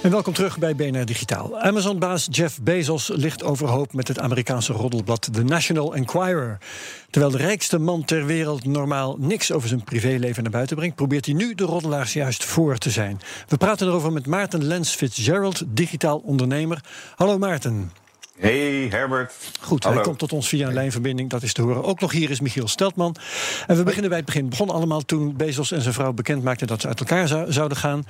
En 0.02 0.10
welkom 0.10 0.32
terug 0.32 0.58
bij 0.58 0.74
BNR 0.74 1.04
Digitaal. 1.04 1.58
Amazon-baas 1.58 2.28
Jeff 2.30 2.62
Bezos 2.62 3.08
ligt 3.14 3.44
overhoop 3.44 3.92
met 3.92 4.08
het 4.08 4.18
Amerikaanse 4.18 4.72
roddelblad 4.72 5.28
The 5.32 5.42
National 5.42 5.94
Enquirer. 5.94 6.58
Terwijl 7.10 7.32
de 7.32 7.38
rijkste 7.38 7.78
man 7.78 8.04
ter 8.04 8.26
wereld 8.26 8.64
normaal 8.64 9.16
niks 9.18 9.52
over 9.52 9.68
zijn 9.68 9.84
privéleven 9.84 10.42
naar 10.42 10.52
buiten 10.52 10.76
brengt, 10.76 10.96
probeert 10.96 11.26
hij 11.26 11.34
nu 11.34 11.54
de 11.54 11.64
roddelaars 11.64 12.12
juist 12.12 12.44
voor 12.44 12.78
te 12.78 12.90
zijn. 12.90 13.20
We 13.48 13.56
praten 13.56 13.86
erover 13.86 14.12
met 14.12 14.26
Maarten 14.26 14.64
Lens 14.64 14.94
Fitzgerald, 14.94 15.62
digitaal 15.66 16.18
ondernemer. 16.18 16.84
Hallo 17.16 17.38
Maarten. 17.38 17.90
Hey 18.38 18.86
Herbert. 18.90 19.32
Goed, 19.60 19.84
hij 19.84 20.00
komt 20.00 20.18
tot 20.18 20.32
ons 20.32 20.48
via 20.48 20.66
een 20.66 20.74
lijnverbinding, 20.74 21.30
dat 21.30 21.42
is 21.42 21.52
te 21.52 21.62
horen. 21.62 21.84
Ook 21.84 22.00
nog 22.00 22.12
hier 22.12 22.30
is 22.30 22.40
Michiel 22.40 22.68
Steltman. 22.68 23.16
En 23.66 23.76
we 23.76 23.82
beginnen 23.82 24.08
bij 24.08 24.18
het 24.18 24.26
begin. 24.26 24.40
Het 24.40 24.50
begon 24.50 24.70
allemaal 24.70 25.00
toen 25.00 25.36
Bezos 25.36 25.72
en 25.72 25.80
zijn 25.82 25.94
vrouw 25.94 26.12
bekend 26.12 26.42
maakten 26.42 26.66
dat 26.66 26.80
ze 26.80 26.88
uit 26.88 27.00
elkaar 27.00 27.28
zouden 27.52 27.76
gaan. 27.76 28.04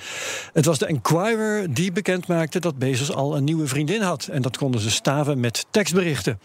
Het 0.53 0.65
was 0.65 0.79
de 0.79 0.87
Enquirer 0.87 1.75
die 1.75 1.93
bekend 1.93 2.27
maakte 2.27 2.61
dat 2.61 2.79
Bezos 2.79 3.13
al 3.13 3.37
een 3.37 3.45
nieuwe 3.45 3.67
vriendin 3.67 4.03
had. 4.03 4.27
En 4.27 4.43
dat 4.43 4.57
konden 4.57 4.81
ze 4.81 4.91
staven 4.91 5.41
met 5.41 5.67
tekstberichten. 5.71 6.41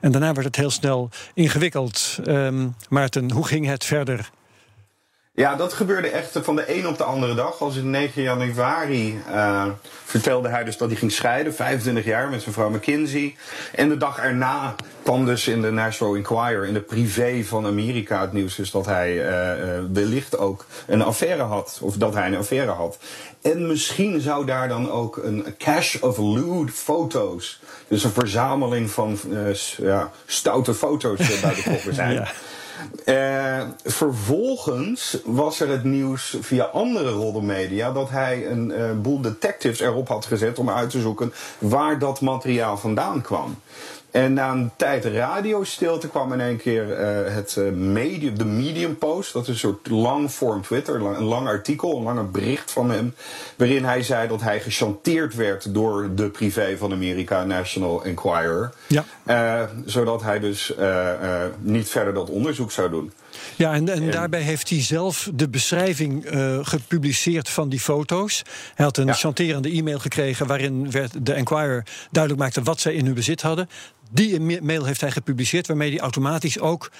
En 0.00 0.12
daarna 0.12 0.32
werd 0.32 0.46
het 0.46 0.56
heel 0.56 0.70
snel 0.70 1.08
ingewikkeld. 1.34 2.18
Um, 2.26 2.74
Maarten, 2.88 3.30
hoe 3.30 3.46
ging 3.46 3.66
het 3.66 3.84
verder? 3.84 4.30
Ja, 5.32 5.56
dat 5.56 5.72
gebeurde 5.72 6.08
echt 6.08 6.38
van 6.42 6.56
de 6.56 6.78
een 6.78 6.88
op 6.88 6.98
de 6.98 7.04
andere 7.04 7.34
dag. 7.34 7.60
Als 7.60 7.76
in 7.76 7.90
9 7.90 8.22
januari 8.22 9.22
uh, 9.28 9.66
vertelde 10.04 10.48
hij 10.48 10.64
dus 10.64 10.76
dat 10.76 10.88
hij 10.88 10.98
ging 10.98 11.12
scheiden, 11.12 11.54
25 11.54 12.04
jaar 12.04 12.28
met 12.28 12.42
zijn 12.42 12.54
vrouw 12.54 12.70
McKinsey. 12.70 13.36
En 13.74 13.88
de 13.88 13.96
dag 13.96 14.18
erna 14.18 14.74
kwam 15.02 15.24
dus 15.24 15.48
in 15.48 15.60
de 15.60 15.70
National 15.70 16.14
Enquirer, 16.14 16.66
in 16.66 16.74
de 16.74 16.80
privé 16.80 17.44
van 17.44 17.66
Amerika, 17.66 18.20
het 18.20 18.32
nieuws 18.32 18.54
dus 18.54 18.70
dat 18.70 18.86
hij 18.86 19.14
uh, 19.14 19.84
wellicht 19.92 20.38
ook 20.38 20.66
een 20.86 21.02
affaire 21.02 21.42
had. 21.42 21.78
Of 21.82 21.96
dat 21.96 22.14
hij 22.14 22.26
een 22.26 22.36
affaire 22.36 22.70
had. 22.70 22.98
En 23.42 23.66
misschien 23.66 24.20
zou 24.20 24.46
daar 24.46 24.68
dan 24.68 24.90
ook 24.90 25.16
een 25.16 25.54
cache 25.58 26.06
of 26.06 26.18
lewd 26.18 26.70
foto's, 26.70 27.60
dus 27.88 28.04
een 28.04 28.12
verzameling 28.12 28.90
van 28.90 29.18
uh, 29.28 29.54
ja, 29.76 30.10
stoute 30.26 30.74
foto's 30.74 31.40
bij 31.40 31.54
de 31.54 31.62
koffer 31.70 31.94
zijn. 31.94 32.12
ja. 32.12 32.28
Uh, 33.04 33.62
vervolgens 33.84 35.18
was 35.24 35.60
er 35.60 35.68
het 35.68 35.84
nieuws 35.84 36.36
via 36.40 36.64
andere 36.64 37.10
roddelmedia 37.10 37.92
dat 37.92 38.10
hij 38.10 38.46
een 38.46 38.70
uh, 38.70 38.90
boel 39.02 39.20
detectives 39.20 39.80
erop 39.80 40.08
had 40.08 40.26
gezet 40.26 40.58
om 40.58 40.70
uit 40.70 40.90
te 40.90 41.00
zoeken 41.00 41.32
waar 41.58 41.98
dat 41.98 42.20
materiaal 42.20 42.76
vandaan 42.76 43.20
kwam. 43.20 43.56
En 44.10 44.32
na 44.32 44.50
een 44.50 44.70
tijd 44.76 45.04
radiostilte 45.04 46.08
kwam 46.08 46.32
in 46.32 46.40
één 46.40 46.56
keer 46.56 46.88
uh, 46.88 47.34
het 47.34 47.56
medium, 47.74 48.38
de 48.38 48.44
Medium 48.44 48.98
Post. 48.98 49.32
Dat 49.32 49.42
is 49.42 49.48
een 49.48 49.56
soort 49.56 49.88
lang 49.88 50.32
vorm 50.32 50.62
Twitter, 50.62 50.94
een 50.94 51.22
lang 51.22 51.46
artikel, 51.46 51.96
een 51.96 52.02
lange 52.02 52.22
bericht 52.22 52.70
van 52.70 52.90
hem. 52.90 53.14
Waarin 53.56 53.84
hij 53.84 54.02
zei 54.02 54.28
dat 54.28 54.40
hij 54.40 54.60
gechanteerd 54.60 55.34
werd 55.34 55.74
door 55.74 56.10
de 56.14 56.28
privé 56.28 56.76
van 56.76 56.92
Amerika, 56.92 57.44
National 57.44 58.04
Enquirer. 58.04 58.72
Ja. 58.86 59.04
Uh, 59.26 59.68
zodat 59.84 60.22
hij 60.22 60.38
dus 60.38 60.74
niet 61.58 61.88
verder 61.88 62.14
dat 62.14 62.30
onderzoek 62.30 62.72
zou 62.72 62.90
doen. 62.90 63.12
Ja, 63.56 63.72
en, 63.72 63.88
en, 63.88 64.10
daarbij 64.10 64.40
heeft 64.40 64.68
hij 64.68 64.82
zelf 64.82 65.30
de 65.34 65.48
beschrijving 65.48 66.32
uh, 66.34 66.58
gepubliceerd 66.62 67.48
van 67.48 67.68
die 67.68 67.80
foto's. 67.80 68.42
Hij 68.74 68.84
had 68.84 68.96
een 68.96 69.06
ja. 69.06 69.12
chanterende 69.12 69.70
e-mail 69.70 69.98
gekregen 69.98 70.46
waarin 70.46 70.90
werd 70.90 71.26
de 71.26 71.32
Enquirer 71.32 71.84
duidelijk 72.10 72.42
maakte 72.42 72.62
wat 72.62 72.80
zij 72.80 72.94
in 72.94 73.04
hun 73.04 73.14
bezit 73.14 73.42
hadden. 73.42 73.68
Die 74.12 74.60
mail 74.62 74.84
heeft 74.84 75.00
hij 75.00 75.10
gepubliceerd, 75.10 75.66
waarmee 75.66 75.90
hij 75.90 76.00
automatisch 76.00 76.58
ook 76.58 76.90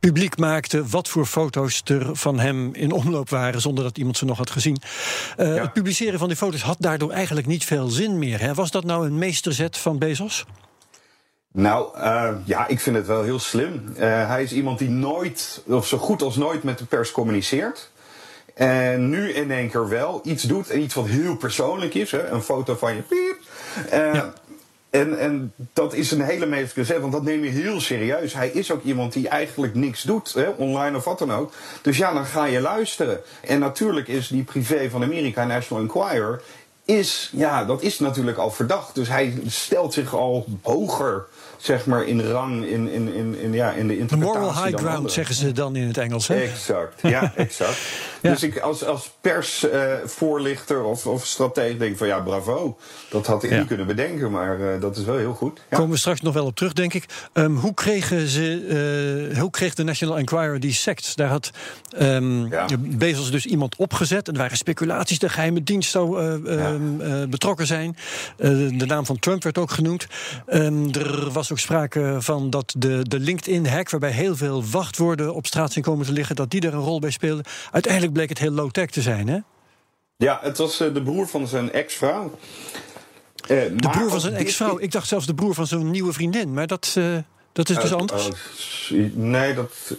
publiek 0.00 0.36
maakte 0.36 0.86
wat 0.86 1.08
voor 1.08 1.26
foto's 1.26 1.82
er 1.84 2.16
van 2.16 2.38
hem 2.38 2.74
in 2.74 2.92
omloop 2.92 3.30
waren, 3.30 3.60
zonder 3.60 3.84
dat 3.84 3.98
iemand 3.98 4.16
ze 4.16 4.24
nog 4.24 4.38
had 4.38 4.50
gezien. 4.50 4.80
Uh, 5.38 5.54
ja. 5.54 5.62
Het 5.62 5.72
publiceren 5.72 6.18
van 6.18 6.28
die 6.28 6.36
foto's 6.36 6.62
had 6.62 6.76
daardoor 6.80 7.10
eigenlijk 7.10 7.46
niet 7.46 7.64
veel 7.64 7.88
zin 7.88 8.18
meer. 8.18 8.40
Hè? 8.40 8.54
Was 8.54 8.70
dat 8.70 8.84
nou 8.84 9.06
een 9.06 9.18
meesterzet 9.18 9.78
van 9.78 9.98
Bezos? 9.98 10.44
Nou, 11.58 11.96
uh, 11.96 12.30
ja, 12.44 12.66
ik 12.66 12.80
vind 12.80 12.96
het 12.96 13.06
wel 13.06 13.22
heel 13.22 13.38
slim. 13.38 13.94
Uh, 13.96 14.28
hij 14.28 14.42
is 14.42 14.52
iemand 14.52 14.78
die 14.78 14.88
nooit, 14.88 15.62
of 15.66 15.86
zo 15.86 15.98
goed 15.98 16.22
als 16.22 16.36
nooit, 16.36 16.62
met 16.62 16.78
de 16.78 16.84
pers 16.84 17.10
communiceert. 17.10 17.90
En 18.54 19.08
nu 19.08 19.32
in 19.32 19.50
één 19.50 19.70
keer 19.70 19.88
wel 19.88 20.20
iets 20.24 20.42
doet 20.42 20.70
en 20.70 20.80
iets 20.80 20.94
wat 20.94 21.06
heel 21.06 21.36
persoonlijk 21.36 21.94
is. 21.94 22.10
Hè? 22.10 22.28
Een 22.28 22.42
foto 22.42 22.74
van 22.74 22.94
je 22.94 23.02
piep. 23.02 23.38
Uh, 23.92 24.14
ja. 24.14 24.32
En, 24.90 25.18
en 25.18 25.52
dat 25.72 25.94
is 25.94 26.10
een 26.10 26.20
hele 26.20 26.46
meeste 26.46 26.84
zet, 26.84 27.00
want 27.00 27.12
dat 27.12 27.22
neem 27.22 27.44
je 27.44 27.50
heel 27.50 27.80
serieus. 27.80 28.34
Hij 28.34 28.48
is 28.48 28.72
ook 28.72 28.82
iemand 28.82 29.12
die 29.12 29.28
eigenlijk 29.28 29.74
niks 29.74 30.02
doet, 30.02 30.32
hè, 30.32 30.48
online 30.48 30.96
of 30.96 31.04
wat 31.04 31.18
dan 31.18 31.32
ook. 31.32 31.52
Dus 31.82 31.96
ja, 31.96 32.12
dan 32.12 32.24
ga 32.24 32.44
je 32.44 32.60
luisteren. 32.60 33.20
En 33.40 33.58
natuurlijk 33.58 34.08
is 34.08 34.28
die 34.28 34.44
privé 34.44 34.90
van 34.90 35.02
Amerika, 35.02 35.44
National 35.44 35.82
Enquirer, 35.82 36.42
is, 36.88 37.30
ja, 37.32 37.64
dat 37.64 37.82
is 37.82 37.98
natuurlijk 37.98 38.38
al 38.38 38.50
verdacht. 38.50 38.94
Dus 38.94 39.08
hij 39.08 39.38
stelt 39.46 39.92
zich 39.92 40.14
al 40.14 40.46
hoger 40.62 41.26
zeg 41.58 41.86
maar, 41.86 42.04
in 42.06 42.20
rang 42.20 42.64
in, 42.66 42.88
in, 42.92 43.14
in, 43.14 43.38
in, 43.40 43.52
ja, 43.52 43.72
in 43.72 43.88
de 43.88 43.98
interpretatie. 43.98 44.40
moral 44.40 44.64
high 44.64 44.76
ground 44.76 44.94
anderen. 44.96 45.10
zeggen 45.12 45.34
ze 45.34 45.52
dan 45.52 45.76
in 45.76 45.86
het 45.86 45.98
Engels. 45.98 46.28
Hè? 46.28 46.34
Exact, 46.34 47.00
ja, 47.02 47.32
exact. 47.36 47.78
Ja. 48.22 48.30
Dus 48.30 48.42
ik 48.42 48.58
als, 48.58 48.84
als 48.84 49.10
persvoorlichter 49.20 50.82
of, 50.82 51.06
of 51.06 51.26
stratege 51.26 51.76
denk 51.76 51.96
van 51.96 52.06
ja, 52.06 52.20
bravo. 52.20 52.78
Dat 53.10 53.26
had 53.26 53.42
ik 53.42 53.50
Ja. 53.50 53.58
niet 53.58 53.66
kunnen 53.66 53.86
bedenken, 53.86 54.30
maar 54.30 54.60
eh, 54.74 54.80
dat 54.80 54.96
is 54.96 55.04
wel 55.04 55.16
heel 55.16 55.34
goed. 55.34 55.60
Ja. 55.70 55.76
Komen 55.76 55.92
we 55.92 55.98
straks 55.98 56.20
nog 56.20 56.34
wel 56.34 56.46
op 56.46 56.56
terug, 56.56 56.72
denk 56.72 56.94
ik. 56.94 57.04
Ehm, 57.32 57.52
hoe, 57.54 57.74
kregen 57.74 58.28
ze, 58.28 59.26
eh, 59.32 59.38
hoe 59.40 59.50
kreeg 59.50 59.74
de 59.74 59.82
National 59.84 60.18
Enquirer 60.18 60.60
die 60.60 60.72
sects? 60.72 61.14
Daar 61.14 61.28
had 61.28 61.50
Ja. 61.98 62.66
Bezos 62.78 63.30
dus 63.30 63.46
iemand 63.46 63.76
opgezet. 63.76 64.28
En 64.28 64.34
er 64.34 64.40
waren 64.40 64.56
speculaties. 64.56 65.18
De 65.18 65.28
geheime 65.28 65.62
dienst 65.62 65.90
zou 65.90 66.20
eh, 66.20 66.58
ehm, 66.64 67.00
eh, 67.00 67.28
betrokken 67.28 67.66
zijn. 67.66 67.96
Eh, 68.36 68.48
de 68.78 68.86
naam 68.86 69.06
van 69.06 69.18
Trump 69.18 69.42
werd 69.42 69.58
ook 69.58 69.70
genoemd. 69.70 70.06
Er 70.46 71.30
was 71.32 71.47
ook 71.52 71.58
sprake 71.58 72.16
van 72.18 72.50
dat 72.50 72.74
de, 72.78 73.08
de 73.08 73.18
LinkedIn-hack... 73.18 73.90
waarbij 73.90 74.10
heel 74.10 74.36
veel 74.36 74.64
wachtwoorden 74.64 75.34
op 75.34 75.46
straat 75.46 75.72
zijn 75.72 75.84
komen 75.84 76.06
te 76.06 76.12
liggen... 76.12 76.36
dat 76.36 76.50
die 76.50 76.60
er 76.60 76.74
een 76.74 76.80
rol 76.80 77.00
bij 77.00 77.10
speelde. 77.10 77.44
Uiteindelijk 77.70 78.12
bleek 78.12 78.28
het 78.28 78.38
heel 78.38 78.50
low-tech 78.50 78.90
te 78.90 79.02
zijn, 79.02 79.28
hè? 79.28 79.38
Ja, 80.16 80.38
het 80.42 80.58
was 80.58 80.80
eh, 80.80 80.94
de 80.94 81.02
broer 81.02 81.28
van 81.28 81.46
zijn 81.46 81.72
ex-vrouw. 81.72 82.38
Eh, 83.42 83.48
De 83.76 83.88
broer 83.90 84.10
van 84.10 84.20
zijn 84.20 84.34
ex-vrouw. 84.34 84.78
Ik 84.78 84.92
dacht 84.92 85.08
zelfs 85.08 85.26
de 85.26 85.34
broer 85.34 85.54
van 85.54 85.66
zijn 85.66 85.90
nieuwe 85.90 86.12
vriendin. 86.12 86.52
Maar 86.52 86.66
dat, 86.66 86.94
eh, 86.98 87.16
dat 87.52 87.68
is 87.68 87.76
dus 87.76 87.92
anders. 87.92 88.30
nee, 89.12 89.54
dat, 89.54 89.94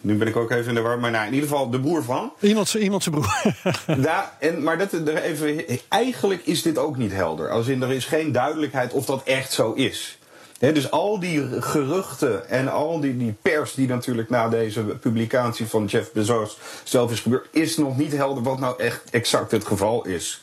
nu 0.00 0.16
ben 0.16 0.28
ik 0.28 0.36
ook 0.36 0.50
even 0.50 0.68
in 0.68 0.74
de 0.74 0.80
war. 0.80 0.98
Maar 0.98 1.10
nou, 1.10 1.26
in 1.26 1.34
ieder 1.34 1.48
geval 1.48 1.70
de 1.70 1.80
broer 1.80 2.04
van. 2.04 2.32
Iemand, 2.40 2.74
iemand 2.74 3.02
zijn 3.02 3.14
broer. 3.14 3.54
Ja, 4.02 4.36
en, 4.40 4.62
maar 4.62 4.78
dat, 4.78 4.92
er 4.92 5.22
even, 5.22 5.64
eigenlijk 5.88 6.46
is 6.46 6.62
dit 6.62 6.78
ook 6.78 6.96
niet 6.96 7.12
helder. 7.12 7.50
Als 7.50 7.66
in, 7.66 7.82
er 7.82 7.92
is 7.92 8.04
geen 8.04 8.32
duidelijkheid 8.32 8.92
of 8.92 9.04
dat 9.04 9.22
echt 9.22 9.52
zo 9.52 9.72
is. 9.72 10.18
Dus 10.58 10.90
al 10.90 11.20
die 11.20 11.62
geruchten 11.62 12.48
en 12.48 12.68
al 12.68 13.00
die, 13.00 13.16
die 13.16 13.34
pers 13.42 13.74
die 13.74 13.88
natuurlijk 13.88 14.30
na 14.30 14.48
deze 14.48 14.80
publicatie 14.82 15.66
van 15.66 15.84
Jeff 15.84 16.12
Bezos 16.12 16.58
zelf 16.84 17.10
is 17.10 17.20
gebeurd, 17.20 17.48
is 17.50 17.76
nog 17.76 17.96
niet 17.96 18.12
helder 18.12 18.42
wat 18.42 18.58
nou 18.58 18.82
echt 18.82 19.02
exact 19.10 19.50
het 19.50 19.66
geval 19.66 20.06
is. 20.06 20.42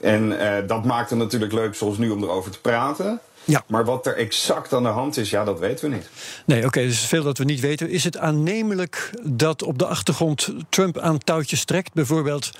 En 0.00 0.38
eh, 0.40 0.68
dat 0.68 0.84
maakt 0.84 1.10
het 1.10 1.18
natuurlijk 1.18 1.52
leuk 1.52 1.74
zoals 1.74 1.98
nu 1.98 2.10
om 2.10 2.22
erover 2.22 2.50
te 2.50 2.60
praten. 2.60 3.20
Ja. 3.44 3.64
Maar 3.66 3.84
wat 3.84 4.06
er 4.06 4.16
exact 4.16 4.72
aan 4.72 4.82
de 4.82 4.88
hand 4.88 5.16
is, 5.16 5.30
ja, 5.30 5.44
dat 5.44 5.58
weten 5.58 5.90
we 5.90 5.94
niet. 5.96 6.08
Nee, 6.44 6.64
oké, 6.64 6.80
dus 6.80 7.00
veel 7.00 7.22
dat 7.22 7.38
we 7.38 7.44
niet 7.44 7.60
weten. 7.60 7.90
Is 7.90 8.04
het 8.04 8.18
aannemelijk 8.18 9.10
dat 9.22 9.62
op 9.62 9.78
de 9.78 9.86
achtergrond 9.86 10.48
Trump 10.68 10.98
aan 10.98 11.18
touwtjes 11.18 11.64
trekt? 11.64 11.94
Bijvoorbeeld 11.94 12.50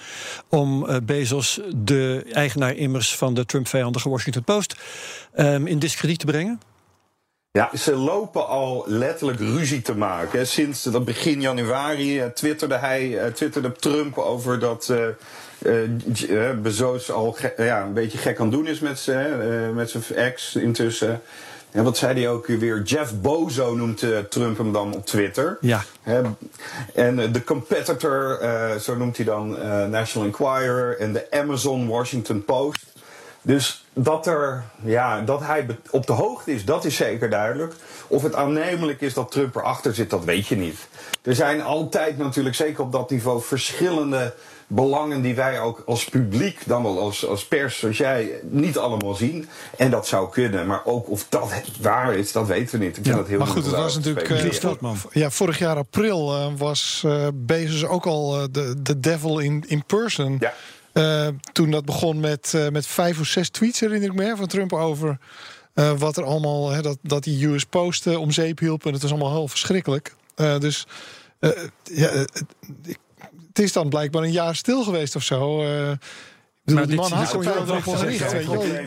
om 0.49 0.89
eh, 0.89 0.97
Bezos, 1.03 1.61
de 1.75 2.27
eigenaar 2.33 2.75
immers 2.75 3.17
van 3.17 3.35
de 3.35 3.47
Trump-vijandige 3.47 4.09
Washington 4.09 4.45
Post, 4.45 4.77
ehm, 5.35 5.67
in 5.67 5.79
discrediet 5.79 6.19
te 6.19 6.27
brengen? 6.27 6.61
Ja, 7.57 7.71
ze 7.77 7.95
lopen 7.95 8.49
al 8.49 8.85
letterlijk 8.87 9.39
ruzie 9.39 9.83
te 9.83 9.97
maken. 9.97 10.47
Sinds 10.47 10.83
dat 10.83 11.05
begin 11.05 11.41
januari 11.41 12.21
eh, 12.21 12.27
twitterde 12.27 12.77
hij, 12.77 13.19
eh, 13.19 13.33
twitterde 13.33 13.73
Trump 13.73 14.19
over 14.19 14.59
dat 14.59 14.93
eh, 15.59 16.51
Bezos 16.63 17.11
al 17.11 17.37
ja, 17.57 17.83
een 17.83 17.93
beetje 17.93 18.19
gek 18.19 18.41
aan 18.41 18.51
doen 18.51 18.67
is 18.67 18.81
met 18.81 18.99
zijn 18.99 19.75
met 19.75 19.91
zijn 19.91 20.03
ex 20.15 20.57
intussen. 20.57 21.21
En 21.71 21.85
wat 21.85 21.97
zei 21.97 22.15
hij 22.15 22.29
ook 22.29 22.47
weer? 22.47 22.83
Jeff 22.83 23.13
Bozo 23.21 23.75
noemt 23.75 24.05
Trump 24.31 24.59
hem 24.59 24.73
dan 24.73 24.95
op 24.95 25.07
Twitter. 25.07 25.59
Ja. 25.61 25.83
En 26.95 27.33
de 27.33 27.45
competitor, 27.45 28.39
zo 28.81 28.97
noemt 28.97 29.17
hij 29.17 29.27
dan 29.27 29.49
National 29.91 30.27
Enquirer 30.27 30.99
en 30.99 31.13
de 31.13 31.31
Amazon 31.31 31.89
Washington 31.89 32.45
Post. 32.45 32.96
Dus 33.47 33.85
dat, 33.93 34.27
er, 34.27 34.65
ja, 34.83 35.21
dat 35.21 35.41
hij 35.41 35.67
op 35.91 36.07
de 36.07 36.13
hoogte 36.13 36.53
is, 36.53 36.65
dat 36.65 36.85
is 36.85 36.97
zeker 36.97 37.31
duidelijk. 37.31 37.75
Of 38.07 38.23
het 38.23 38.35
aannemelijk 38.35 39.01
is 39.01 39.15
dat 39.15 39.31
Trump 39.31 39.57
erachter 39.57 39.95
zit, 39.95 40.11
dat 40.11 40.25
weet 40.25 40.47
je 40.47 40.57
niet. 40.57 40.89
Er 41.23 41.35
zijn 41.35 41.63
altijd 41.63 42.19
natuurlijk, 42.19 42.55
zeker 42.57 42.83
op 42.85 42.93
dat 42.93 43.11
niveau, 43.11 43.43
verschillende 43.43 44.35
belangen 44.67 45.23
die 45.23 45.35
wij 45.35 45.61
ook 45.61 45.83
als 45.87 46.05
publiek, 46.05 46.59
dan 46.67 46.83
wel 46.83 47.01
als, 47.01 47.27
als 47.27 47.47
pers, 47.47 47.79
zoals 47.79 47.97
jij, 47.97 48.31
niet 48.43 48.79
allemaal 48.79 49.15
zien. 49.15 49.49
En 49.77 49.91
dat 49.91 50.07
zou 50.07 50.31
kunnen, 50.31 50.67
maar 50.67 50.81
ook 50.85 51.11
of 51.11 51.27
dat 51.29 51.53
waar 51.81 52.15
is, 52.15 52.33
dat 52.33 52.47
weten 52.47 52.79
we 52.79 52.85
niet. 52.85 52.97
Ik 52.97 53.03
vind 53.03 53.07
Ja, 53.07 53.15
dat 53.17 53.27
heel 53.27 53.39
Maar 53.39 53.47
goed, 53.47 53.65
het 53.65 53.75
was 53.75 53.95
natuurlijk. 53.95 54.29
eh, 54.31 54.51
vor- 54.53 54.97
ja, 55.11 55.31
vorig 55.31 55.59
jaar 55.59 55.77
april 55.77 56.35
eh, 56.35 56.47
was 56.57 57.03
eh, 57.07 57.27
Bezos 57.35 57.85
ook 57.85 58.07
al 58.07 58.49
de, 58.51 58.75
de 58.83 59.01
devil 59.01 59.39
in, 59.39 59.65
in 59.67 59.85
person. 59.85 60.37
Ja. 60.41 60.53
Eh, 60.97 61.29
toen 61.53 61.71
dat 61.71 61.85
begon 61.85 62.21
met, 62.21 62.53
eh, 62.55 62.69
met 62.69 62.87
vijf 62.87 63.21
of 63.21 63.27
zes 63.27 63.49
tweets, 63.49 63.81
herinner 63.81 64.09
ik 64.09 64.15
me, 64.15 64.25
hè, 64.25 64.37
van 64.37 64.47
Trump 64.47 64.73
over 64.73 65.19
eh, 65.75 65.93
wat 65.99 66.17
er 66.17 66.25
allemaal, 66.25 66.71
hè, 66.71 66.83
dat, 66.83 66.99
dat 67.03 67.25
die 67.25 67.47
US 67.47 67.65
Post 67.65 68.07
eh, 68.07 68.21
om 68.21 68.31
zeep 68.31 68.59
hielp. 68.59 68.87
En 68.87 68.93
het 68.93 69.03
was 69.03 69.11
allemaal 69.11 69.33
heel 69.33 69.49
verschrikkelijk. 69.49 70.15
Dus 70.35 70.87
ja, 71.83 72.09
het- 72.09 72.45
is 73.53 73.73
dan 73.73 73.89
blijkbaar 73.89 74.23
een 74.23 74.33
jaar 74.33 74.57
stil 74.57 74.85
geweest 74.85 75.17
of 75.17 75.23
zo. 75.23 75.57
bedoel, 75.57 75.97
Maar 76.65 76.87
die 76.87 76.97
man 76.97 77.13
had 77.13 77.33
wel 77.67 77.81
gericht. 77.81 78.31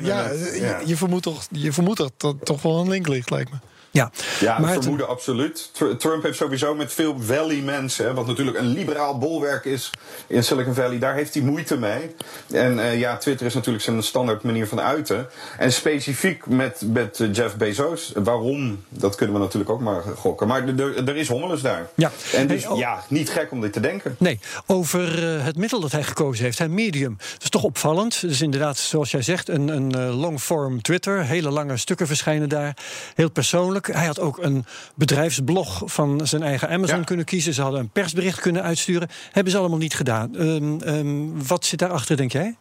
Ja, 0.03 0.27
met- 0.27 0.55
ja. 0.59 0.79
je, 0.79 0.83
je 0.85 0.95
vermoedt 0.97 1.23
toch, 1.23 1.47
je 1.51 1.73
vermoedt 1.73 1.97
dat 1.97 2.13
dat 2.17 2.35
toch 2.45 2.61
wel 2.61 2.79
een 2.81 2.89
link 2.89 3.07
ligt, 3.07 3.29
lijkt 3.29 3.51
me. 3.51 3.57
Ja, 3.91 4.11
Ja, 4.39 4.59
maar 4.59 4.69
het- 4.69 4.79
vermoeden 4.79 5.07
absoluut. 5.07 5.69
Tr- 5.73 5.85
Trump 5.97 6.23
heeft 6.23 6.37
sowieso 6.37 6.75
met 6.75 6.93
veel 6.93 7.15
Valley 7.19 7.55
mensen, 7.61 8.05
hè, 8.05 8.13
wat 8.13 8.27
natuurlijk 8.27 8.57
een 8.57 8.67
liberaal 8.67 9.17
bolwerk 9.17 9.65
is 9.65 9.89
in 10.27 10.43
Silicon 10.43 10.73
Valley, 10.73 10.99
daar 10.99 11.13
heeft 11.15 11.33
hij 11.33 11.43
moeite 11.43 11.77
mee. 11.77 12.15
En 12.51 12.79
eh, 12.79 12.99
ja, 12.99 13.17
Twitter 13.17 13.45
is 13.45 13.53
natuurlijk 13.53 13.83
zijn 13.83 14.03
standaard 14.03 14.43
manier 14.43 14.67
van 14.67 14.81
uiten. 14.81 15.27
En 15.57 15.73
specifiek 15.73 16.45
met, 16.45 16.81
met 16.85 17.19
eh, 17.19 17.33
Jeff 17.33 17.55
Bezos, 17.55 18.11
waarom, 18.15 18.83
dat 18.89 19.15
kunnen 19.15 19.35
we 19.35 19.41
natuurlijk 19.41 19.71
ook 19.71 19.79
maar 19.81 20.01
gokken. 20.15 20.47
Maar 20.47 20.67
er- 20.67 21.15
is 21.15 21.27
hommeles 21.27 21.61
daar. 21.61 21.89
Ja. 21.95 22.11
En 22.33 22.47
dus 22.47 22.63
Hey, 22.63 22.71
oh. 22.71 22.77
ja, 22.79 23.03
niet 23.07 23.29
gek 23.29 23.51
om 23.51 23.61
dit 23.61 23.73
te 23.73 23.79
denken. 23.79 24.15
Nee, 24.19 24.39
over 24.65 25.35
eh, 25.37 25.45
het 25.45 25.57
middel 25.57 25.79
dat 25.79 25.91
hij 25.91 26.03
gekozen 26.03 26.43
heeft, 26.43 26.59
hè, 26.59 26.67
Medium. 26.67 27.15
Dat 27.33 27.43
is 27.43 27.49
toch 27.49 27.63
opvallend. 27.63 28.21
Dus 28.21 28.41
inderdaad, 28.41 28.77
zoals 28.77 29.11
jij 29.11 29.21
zegt, 29.21 29.49
een, 29.49 29.67
een 29.67 30.09
long-form 30.09 30.81
Twitter. 30.81 31.23
Hele 31.25 31.49
lange 31.49 31.77
stukken 31.77 32.07
verschijnen 32.07 32.49
daar. 32.49 32.77
Heel 33.15 33.29
persoonlijk. 33.31 33.78
Hij 33.87 34.05
had 34.05 34.19
ook 34.19 34.37
een 34.37 34.65
bedrijfsblog 34.95 35.81
van 35.85 36.27
zijn 36.27 36.43
eigen 36.43 36.69
Amazon 36.69 36.97
Ja. 36.97 37.03
kunnen 37.03 37.25
kiezen. 37.25 37.53
Ze 37.53 37.61
hadden 37.61 37.79
een 37.79 37.89
persbericht 37.89 38.39
kunnen 38.39 38.63
uitsturen. 38.63 39.09
Hebben 39.31 39.51
ze 39.51 39.59
allemaal 39.59 39.77
niet 39.77 39.93
gedaan. 39.95 40.35
Ehm, 40.35 40.81
ehm, 40.81 41.47
wat 41.47 41.65
zit 41.65 41.79
daarachter, 41.79 42.17
denk 42.17 42.31
jij? 42.31 42.55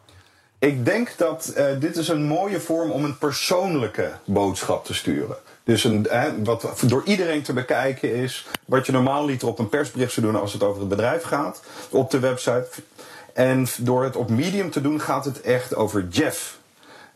Ik 0.58 0.84
denk 0.84 1.14
dat 1.16 1.48
eh, 1.48 1.66
dit 1.80 1.96
is 1.96 2.08
een 2.08 2.24
mooie 2.24 2.60
vorm 2.60 2.90
om 2.90 3.04
een 3.04 3.18
persoonlijke 3.18 4.10
boodschap 4.24 4.84
te 4.84 4.94
sturen. 4.94 5.36
Dus 5.64 5.84
een, 5.84 6.06
eh, 6.08 6.24
wat 6.44 6.72
door 6.86 7.02
iedereen 7.04 7.42
te 7.42 7.52
bekijken 7.52 8.14
is, 8.14 8.46
wat 8.64 8.86
je 8.86 8.92
normaal 8.92 9.26
niet 9.26 9.42
op 9.42 9.58
een 9.58 9.68
persbericht 9.68 10.12
zou 10.12 10.26
doen 10.26 10.40
als 10.40 10.52
het 10.52 10.62
over 10.62 10.80
het 10.80 10.88
bedrijf 10.88 11.22
gaat, 11.22 11.62
op 11.90 12.10
de 12.10 12.18
website. 12.18 12.68
En 13.34 13.66
door 13.78 14.04
het 14.04 14.16
op 14.16 14.30
Medium 14.30 14.70
te 14.70 14.80
doen, 14.80 15.00
gaat 15.00 15.24
het 15.24 15.40
echt 15.40 15.74
over 15.74 16.08
Jeff. 16.08 16.57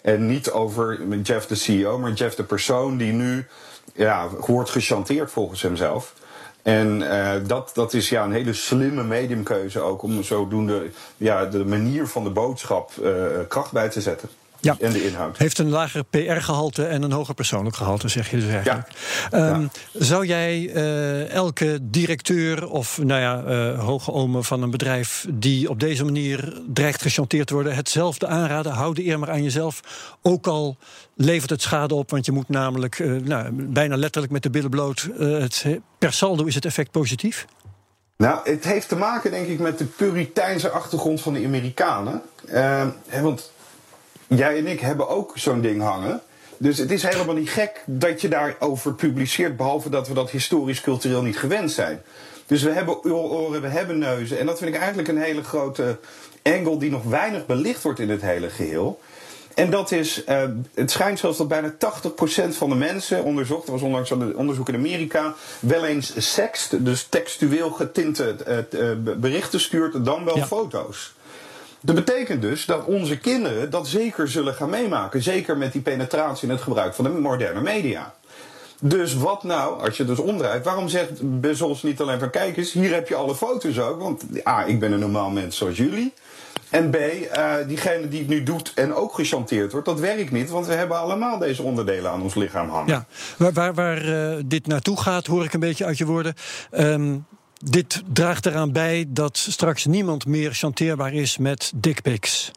En 0.02 0.26
niet 0.26 0.50
over 0.50 1.16
Jeff 1.22 1.46
de 1.46 1.54
CEO, 1.54 1.98
maar 1.98 2.12
Jeff 2.12 2.34
de 2.34 2.44
persoon 2.44 2.96
die 2.96 3.12
nu 3.12 3.46
ja, 3.94 4.28
wordt 4.28 4.70
gechanteerd 4.70 5.30
volgens 5.30 5.62
hemzelf. 5.62 6.14
En 6.62 7.10
eh, 7.10 7.40
dat, 7.46 7.70
dat 7.74 7.92
is 7.92 8.08
ja, 8.08 8.24
een 8.24 8.32
hele 8.32 8.52
slimme 8.52 9.04
mediumkeuze 9.04 9.80
ook 9.80 10.02
om 10.02 10.22
zodoende 10.22 10.90
ja, 11.16 11.46
de 11.46 11.64
manier 11.64 12.06
van 12.06 12.24
de 12.24 12.30
boodschap 12.30 12.90
eh, 13.02 13.12
kracht 13.48 13.72
bij 13.72 13.88
te 13.88 14.00
zetten. 14.00 14.28
Ja. 14.62 14.76
En 14.80 14.92
de 14.92 15.06
inhoud. 15.06 15.38
Heeft 15.38 15.58
een 15.58 15.68
lager 15.68 16.04
PR-gehalte 16.04 16.84
en 16.84 17.02
een 17.02 17.12
hoger 17.12 17.34
persoonlijk 17.34 17.76
gehalte, 17.76 18.08
zeg 18.08 18.30
je 18.30 18.36
dus 18.36 18.48
eigenlijk. 18.48 18.88
Ehm, 19.30 19.66
Zou 19.92 20.26
jij 20.26 20.70
eh, 20.74 21.30
elke 21.30 21.78
directeur 21.82 22.68
of 22.68 22.98
nou 22.98 23.20
ja, 23.20 23.42
eh, 23.42 23.84
hoge 23.84 24.12
omen 24.12 24.44
van 24.44 24.62
een 24.62 24.70
bedrijf 24.70 25.26
die 25.28 25.70
op 25.70 25.80
deze 25.80 26.04
manier 26.04 26.60
dreigt 26.72 27.02
gechanteerd 27.02 27.46
te 27.46 27.54
worden, 27.54 27.74
hetzelfde 27.74 28.26
aanraden? 28.26 28.72
Hou 28.72 28.94
de 28.94 29.06
eer 29.06 29.18
maar 29.18 29.30
aan 29.30 29.42
jezelf. 29.42 29.80
Ook 30.22 30.46
al 30.46 30.76
levert 31.14 31.50
het 31.50 31.62
schade 31.62 31.94
op, 31.94 32.10
want 32.10 32.26
je 32.26 32.32
moet 32.32 32.48
namelijk 32.48 32.98
eh, 32.98 33.10
nou, 33.10 33.48
bijna 33.52 33.96
letterlijk 33.96 34.32
met 34.32 34.42
de 34.42 34.50
billen 34.50 34.70
bloot. 34.70 35.08
het, 35.18 35.66
per 35.98 36.12
saldo 36.12 36.44
is 36.44 36.54
het 36.54 36.64
effect 36.64 36.90
positief. 36.90 37.46
Nou, 38.22 38.40
het 38.44 38.64
heeft 38.64 38.88
te 38.88 38.96
maken, 38.96 39.30
denk 39.30 39.46
ik, 39.46 39.58
met 39.58 39.78
de 39.78 39.84
puriteinse 39.84 40.70
achtergrond 40.70 41.20
van 41.20 41.32
de 41.32 41.44
Amerikanen. 41.44 42.22
Eh, 42.48 42.86
hè, 43.08 43.20
want 43.20 43.52
jij 44.36 44.56
en 44.58 44.66
ik 44.66 44.80
hebben 44.80 45.08
ook 45.08 45.32
zo'n 45.34 45.60
ding 45.60 45.82
hangen. 45.82 46.20
Dus 46.56 46.78
het 46.78 46.90
is 46.90 47.02
helemaal 47.02 47.34
niet 47.34 47.50
gek 47.50 47.82
dat 47.86 48.20
je 48.20 48.28
daarover 48.28 48.94
publiceert, 48.94 49.56
behalve 49.56 49.90
dat 49.90 50.08
we 50.08 50.14
dat 50.14 50.30
historisch-cultureel 50.30 51.22
niet 51.22 51.38
gewend 51.38 51.72
zijn. 51.72 52.02
Dus 52.46 52.62
we 52.62 52.70
hebben 52.70 53.04
oren, 53.04 53.60
we 53.62 53.68
hebben 53.68 53.98
neuzen. 53.98 54.38
En 54.38 54.46
dat 54.46 54.58
vind 54.58 54.74
ik 54.74 54.80
eigenlijk 54.80 55.08
een 55.08 55.18
hele 55.22 55.42
grote 55.42 55.98
angle 56.42 56.78
die 56.78 56.90
nog 56.90 57.02
weinig 57.02 57.46
belicht 57.46 57.82
wordt 57.82 57.98
in 57.98 58.10
het 58.10 58.22
hele 58.22 58.50
geheel. 58.50 59.00
En 59.54 59.70
dat 59.70 59.90
is, 59.92 60.24
eh, 60.24 60.42
het 60.74 60.90
schijnt 60.90 61.18
zelfs 61.18 61.38
dat 61.38 61.48
bijna 61.48 61.74
80% 61.78 62.56
van 62.56 62.68
de 62.68 62.74
mensen 62.74 63.24
onderzocht, 63.24 63.66
er 63.66 63.72
was 63.72 63.82
onlangs 63.82 64.10
een 64.10 64.36
onderzoek 64.36 64.68
in 64.68 64.74
Amerika, 64.74 65.34
wel 65.60 65.84
eens 65.84 66.32
sext, 66.34 66.84
dus 66.84 67.06
textueel 67.08 67.70
getinte 67.70 68.36
eh, 68.46 68.90
eh, 68.90 68.96
berichten 69.16 69.60
stuurt, 69.60 70.04
dan 70.04 70.24
wel 70.24 70.36
Ja. 70.36 70.46
foto's. 70.46 71.12
Dat 71.82 71.94
betekent 71.94 72.42
dus 72.42 72.64
dat 72.64 72.84
onze 72.84 73.18
kinderen 73.18 73.70
dat 73.70 73.88
zeker 73.88 74.28
zullen 74.28 74.54
gaan 74.54 74.70
meemaken. 74.70 75.22
Zeker 75.22 75.56
met 75.56 75.72
die 75.72 75.82
penetratie 75.82 76.48
en 76.48 76.54
het 76.54 76.62
gebruik 76.62 76.94
van 76.94 77.04
de 77.04 77.10
moderne 77.10 77.60
media. 77.60 78.14
Dus 78.80 79.14
wat 79.14 79.42
nou, 79.42 79.84
als 79.84 79.96
je 79.96 80.04
dus 80.04 80.18
omdraait, 80.18 80.64
waarom 80.64 80.88
zegt 80.88 81.40
Bezos 81.40 81.82
niet 81.82 82.00
alleen 82.00 82.18
van 82.18 82.30
kijk 82.30 82.56
eens, 82.56 82.72
hier 82.72 82.94
heb 82.94 83.08
je 83.08 83.14
alle 83.14 83.34
foto's 83.34 83.78
ook. 83.78 84.00
Want 84.00 84.22
A, 84.46 84.64
ik 84.64 84.80
ben 84.80 84.92
een 84.92 84.98
normaal 84.98 85.30
mens 85.30 85.56
zoals 85.56 85.76
jullie. 85.76 86.12
En 86.70 86.90
B, 86.90 86.96
uh, 86.96 87.54
diegene 87.66 88.08
die 88.08 88.18
het 88.18 88.28
nu 88.28 88.42
doet 88.42 88.72
en 88.74 88.94
ook 88.94 89.14
gechanteerd 89.14 89.72
wordt, 89.72 89.86
dat 89.86 90.00
werkt 90.00 90.30
niet. 90.30 90.50
Want 90.50 90.66
we 90.66 90.72
hebben 90.72 90.98
allemaal 90.98 91.38
deze 91.38 91.62
onderdelen 91.62 92.10
aan 92.10 92.22
ons 92.22 92.34
lichaam 92.34 92.68
hangen. 92.70 93.06
Ja, 93.38 93.52
waar, 93.52 93.74
waar, 93.74 94.04
uh, 94.04 94.36
dit 94.46 94.66
naartoe 94.66 95.00
gaat, 95.00 95.26
hoor 95.26 95.44
ik 95.44 95.52
een 95.52 95.60
beetje 95.60 95.84
uit 95.84 95.98
je 95.98 96.06
woorden. 96.06 96.34
Um, 96.78 97.26
dit 97.70 98.02
draagt 98.12 98.46
eraan 98.46 98.72
bij 98.72 99.04
dat 99.08 99.36
straks 99.36 99.84
niemand 99.84 100.26
meer 100.26 100.52
chanteerbaar 100.52 101.12
is 101.12 101.38
met 101.38 101.72
dickpics. 101.74 102.50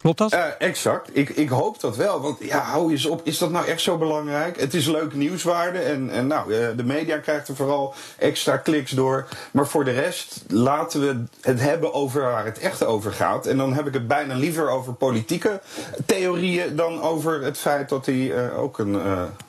Klopt 0.00 0.18
dat? 0.18 0.32
Uh, 0.32 0.44
exact. 0.58 1.10
Ik, 1.12 1.28
ik 1.28 1.48
hoop 1.48 1.80
dat 1.80 1.96
wel. 1.96 2.20
Want 2.20 2.36
ja, 2.40 2.58
hou 2.58 2.90
eens 2.90 3.06
op. 3.06 3.20
Is 3.24 3.38
dat 3.38 3.50
nou 3.50 3.66
echt 3.66 3.80
zo 3.80 3.98
belangrijk? 3.98 4.60
Het 4.60 4.74
is 4.74 4.86
leuke 4.86 5.16
nieuwswaarde. 5.16 5.78
En, 5.78 6.10
en 6.10 6.26
nou, 6.26 6.54
uh, 6.54 6.68
de 6.76 6.84
media 6.84 7.18
krijgt 7.18 7.48
er 7.48 7.56
vooral 7.56 7.94
extra 8.18 8.56
kliks 8.56 8.90
door. 8.90 9.28
Maar 9.50 9.66
voor 9.66 9.84
de 9.84 9.90
rest 9.90 10.44
laten 10.48 11.00
we 11.00 11.24
het 11.40 11.60
hebben 11.60 11.94
over 11.94 12.22
waar 12.22 12.44
het 12.44 12.58
echt 12.58 12.84
over 12.84 13.12
gaat. 13.12 13.46
En 13.46 13.56
dan 13.56 13.72
heb 13.72 13.86
ik 13.86 13.94
het 13.94 14.08
bijna 14.08 14.34
liever 14.34 14.68
over 14.68 14.92
politieke 14.92 15.60
theorieën 16.06 16.76
dan 16.76 17.02
over 17.02 17.42
het 17.42 17.58
feit 17.58 17.88
dat 17.88 18.06
hij 18.06 18.14
uh, 18.14 18.58
ook 18.58 18.78
een 18.78 19.00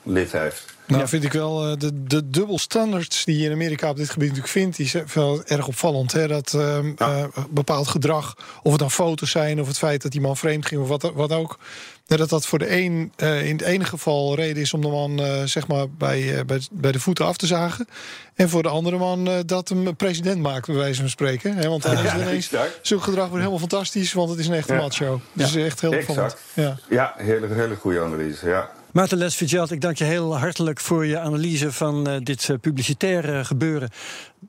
lid 0.02 0.32
heeft. 0.32 0.64
Nou, 0.86 1.08
vind 1.08 1.24
ik 1.24 1.32
wel 1.32 1.78
de, 1.78 2.04
de 2.04 2.30
dubbelstandards 2.30 3.24
die 3.24 3.38
je 3.38 3.44
in 3.44 3.52
Amerika 3.52 3.90
op 3.90 3.96
dit 3.96 4.10
gebied 4.10 4.28
natuurlijk 4.28 4.54
vindt, 4.54 4.76
die 4.76 4.88
zijn 4.88 5.06
wel 5.14 5.42
erg 5.44 5.66
opvallend. 5.66 6.12
Hè? 6.12 6.28
Dat 6.28 6.50
ja. 6.50 6.82
uh, 6.98 7.24
bepaald 7.50 7.88
gedrag, 7.88 8.36
of 8.62 8.70
het 8.70 8.80
dan 8.80 8.90
foto's 8.90 9.30
zijn, 9.30 9.60
of 9.60 9.66
het 9.66 9.78
feit 9.78 10.02
dat 10.02 10.12
die 10.12 10.20
man 10.20 10.36
vreemd 10.42 10.66
ging, 10.66 10.80
of 10.80 10.88
wat, 10.88 11.12
wat 11.14 11.32
ook. 11.32 11.58
Dat 12.06 12.28
dat 12.28 12.46
voor 12.46 12.58
de 12.58 12.70
een 12.70 13.12
in 13.18 13.56
het 13.56 13.60
ene 13.62 13.84
geval 13.84 14.34
reden 14.34 14.62
is 14.62 14.74
om 14.74 14.80
de 14.80 14.88
man 14.88 15.20
zeg 15.44 15.66
maar 15.66 15.90
bij, 15.90 16.44
bij, 16.46 16.60
bij 16.70 16.92
de 16.92 17.00
voeten 17.00 17.24
af 17.24 17.36
te 17.36 17.46
zagen. 17.46 17.88
En 18.34 18.48
voor 18.48 18.62
de 18.62 18.68
andere 18.68 18.98
man 18.98 19.42
dat 19.46 19.68
hem 19.68 19.96
president 19.96 20.42
maakt, 20.42 20.66
bij 20.66 20.76
wijze 20.76 21.00
van 21.00 21.08
spreken. 21.08 21.56
Hè? 21.56 21.68
Want 21.68 21.82
dan 21.82 22.04
is 22.04 22.14
ineens, 22.14 22.50
zo'n 22.82 23.02
gedrag 23.02 23.24
wordt 23.24 23.38
helemaal 23.38 23.68
fantastisch, 23.68 24.12
want 24.12 24.30
het 24.30 24.38
is 24.38 24.46
een 24.46 24.54
echte 24.54 24.72
ja. 24.72 24.80
macho. 24.80 25.20
Dus 25.32 25.52
ja. 25.52 25.64
echt 25.64 25.80
heel 25.80 25.92
opvallend. 25.92 26.36
Ja, 26.54 26.78
ja 26.88 27.14
hele, 27.16 27.54
hele 27.54 27.76
goede 27.76 28.00
analyse. 28.00 28.48
Ja. 28.48 28.70
Maarten 28.92 29.18
Les 29.18 29.34
Fitzgerald, 29.34 29.70
ik 29.70 29.80
dank 29.80 29.96
je 29.96 30.04
heel 30.04 30.38
hartelijk 30.38 30.80
voor 30.80 31.06
je 31.06 31.18
analyse 31.18 31.72
van 31.72 32.08
uh, 32.08 32.16
dit 32.22 32.48
uh, 32.48 32.56
publicitaire 32.58 33.44
gebeuren. 33.44 33.88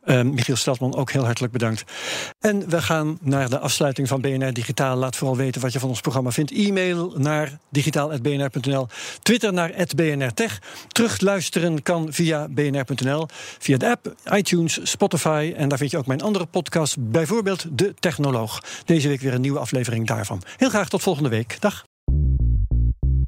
Uh, 0.05 0.21
Michiel 0.21 0.55
Stadman, 0.55 0.95
ook 0.95 1.11
heel 1.11 1.25
hartelijk 1.25 1.53
bedankt. 1.53 1.83
En 2.39 2.69
we 2.69 2.81
gaan 2.81 3.17
naar 3.21 3.49
de 3.49 3.59
afsluiting 3.59 4.07
van 4.07 4.21
BNR 4.21 4.53
Digitaal. 4.53 4.95
Laat 4.95 5.15
vooral 5.15 5.37
weten 5.37 5.61
wat 5.61 5.73
je 5.73 5.79
van 5.79 5.89
ons 5.89 6.01
programma 6.01 6.31
vindt. 6.31 6.51
E-mail 6.51 7.13
naar 7.17 7.57
digitaal.bnr.nl. 7.69 8.87
Twitter 9.21 9.53
naar 9.53 9.71
@bnrtech. 9.95 10.61
Terugluisteren 10.87 11.83
kan 11.83 12.13
via 12.13 12.47
bnr.nl. 12.49 13.27
Via 13.59 13.77
de 13.77 13.89
app, 13.89 14.15
iTunes, 14.31 14.79
Spotify. 14.83 15.53
En 15.57 15.69
daar 15.69 15.77
vind 15.77 15.91
je 15.91 15.97
ook 15.97 16.07
mijn 16.07 16.21
andere 16.21 16.45
podcast. 16.45 16.95
Bijvoorbeeld 16.99 17.65
De 17.71 17.93
Technoloog. 17.99 18.63
Deze 18.85 19.07
week 19.07 19.21
weer 19.21 19.33
een 19.33 19.41
nieuwe 19.41 19.59
aflevering 19.59 20.07
daarvan. 20.07 20.41
Heel 20.57 20.69
graag 20.69 20.89
tot 20.89 21.01
volgende 21.01 21.29
week. 21.29 21.57
Dag. 21.59 21.83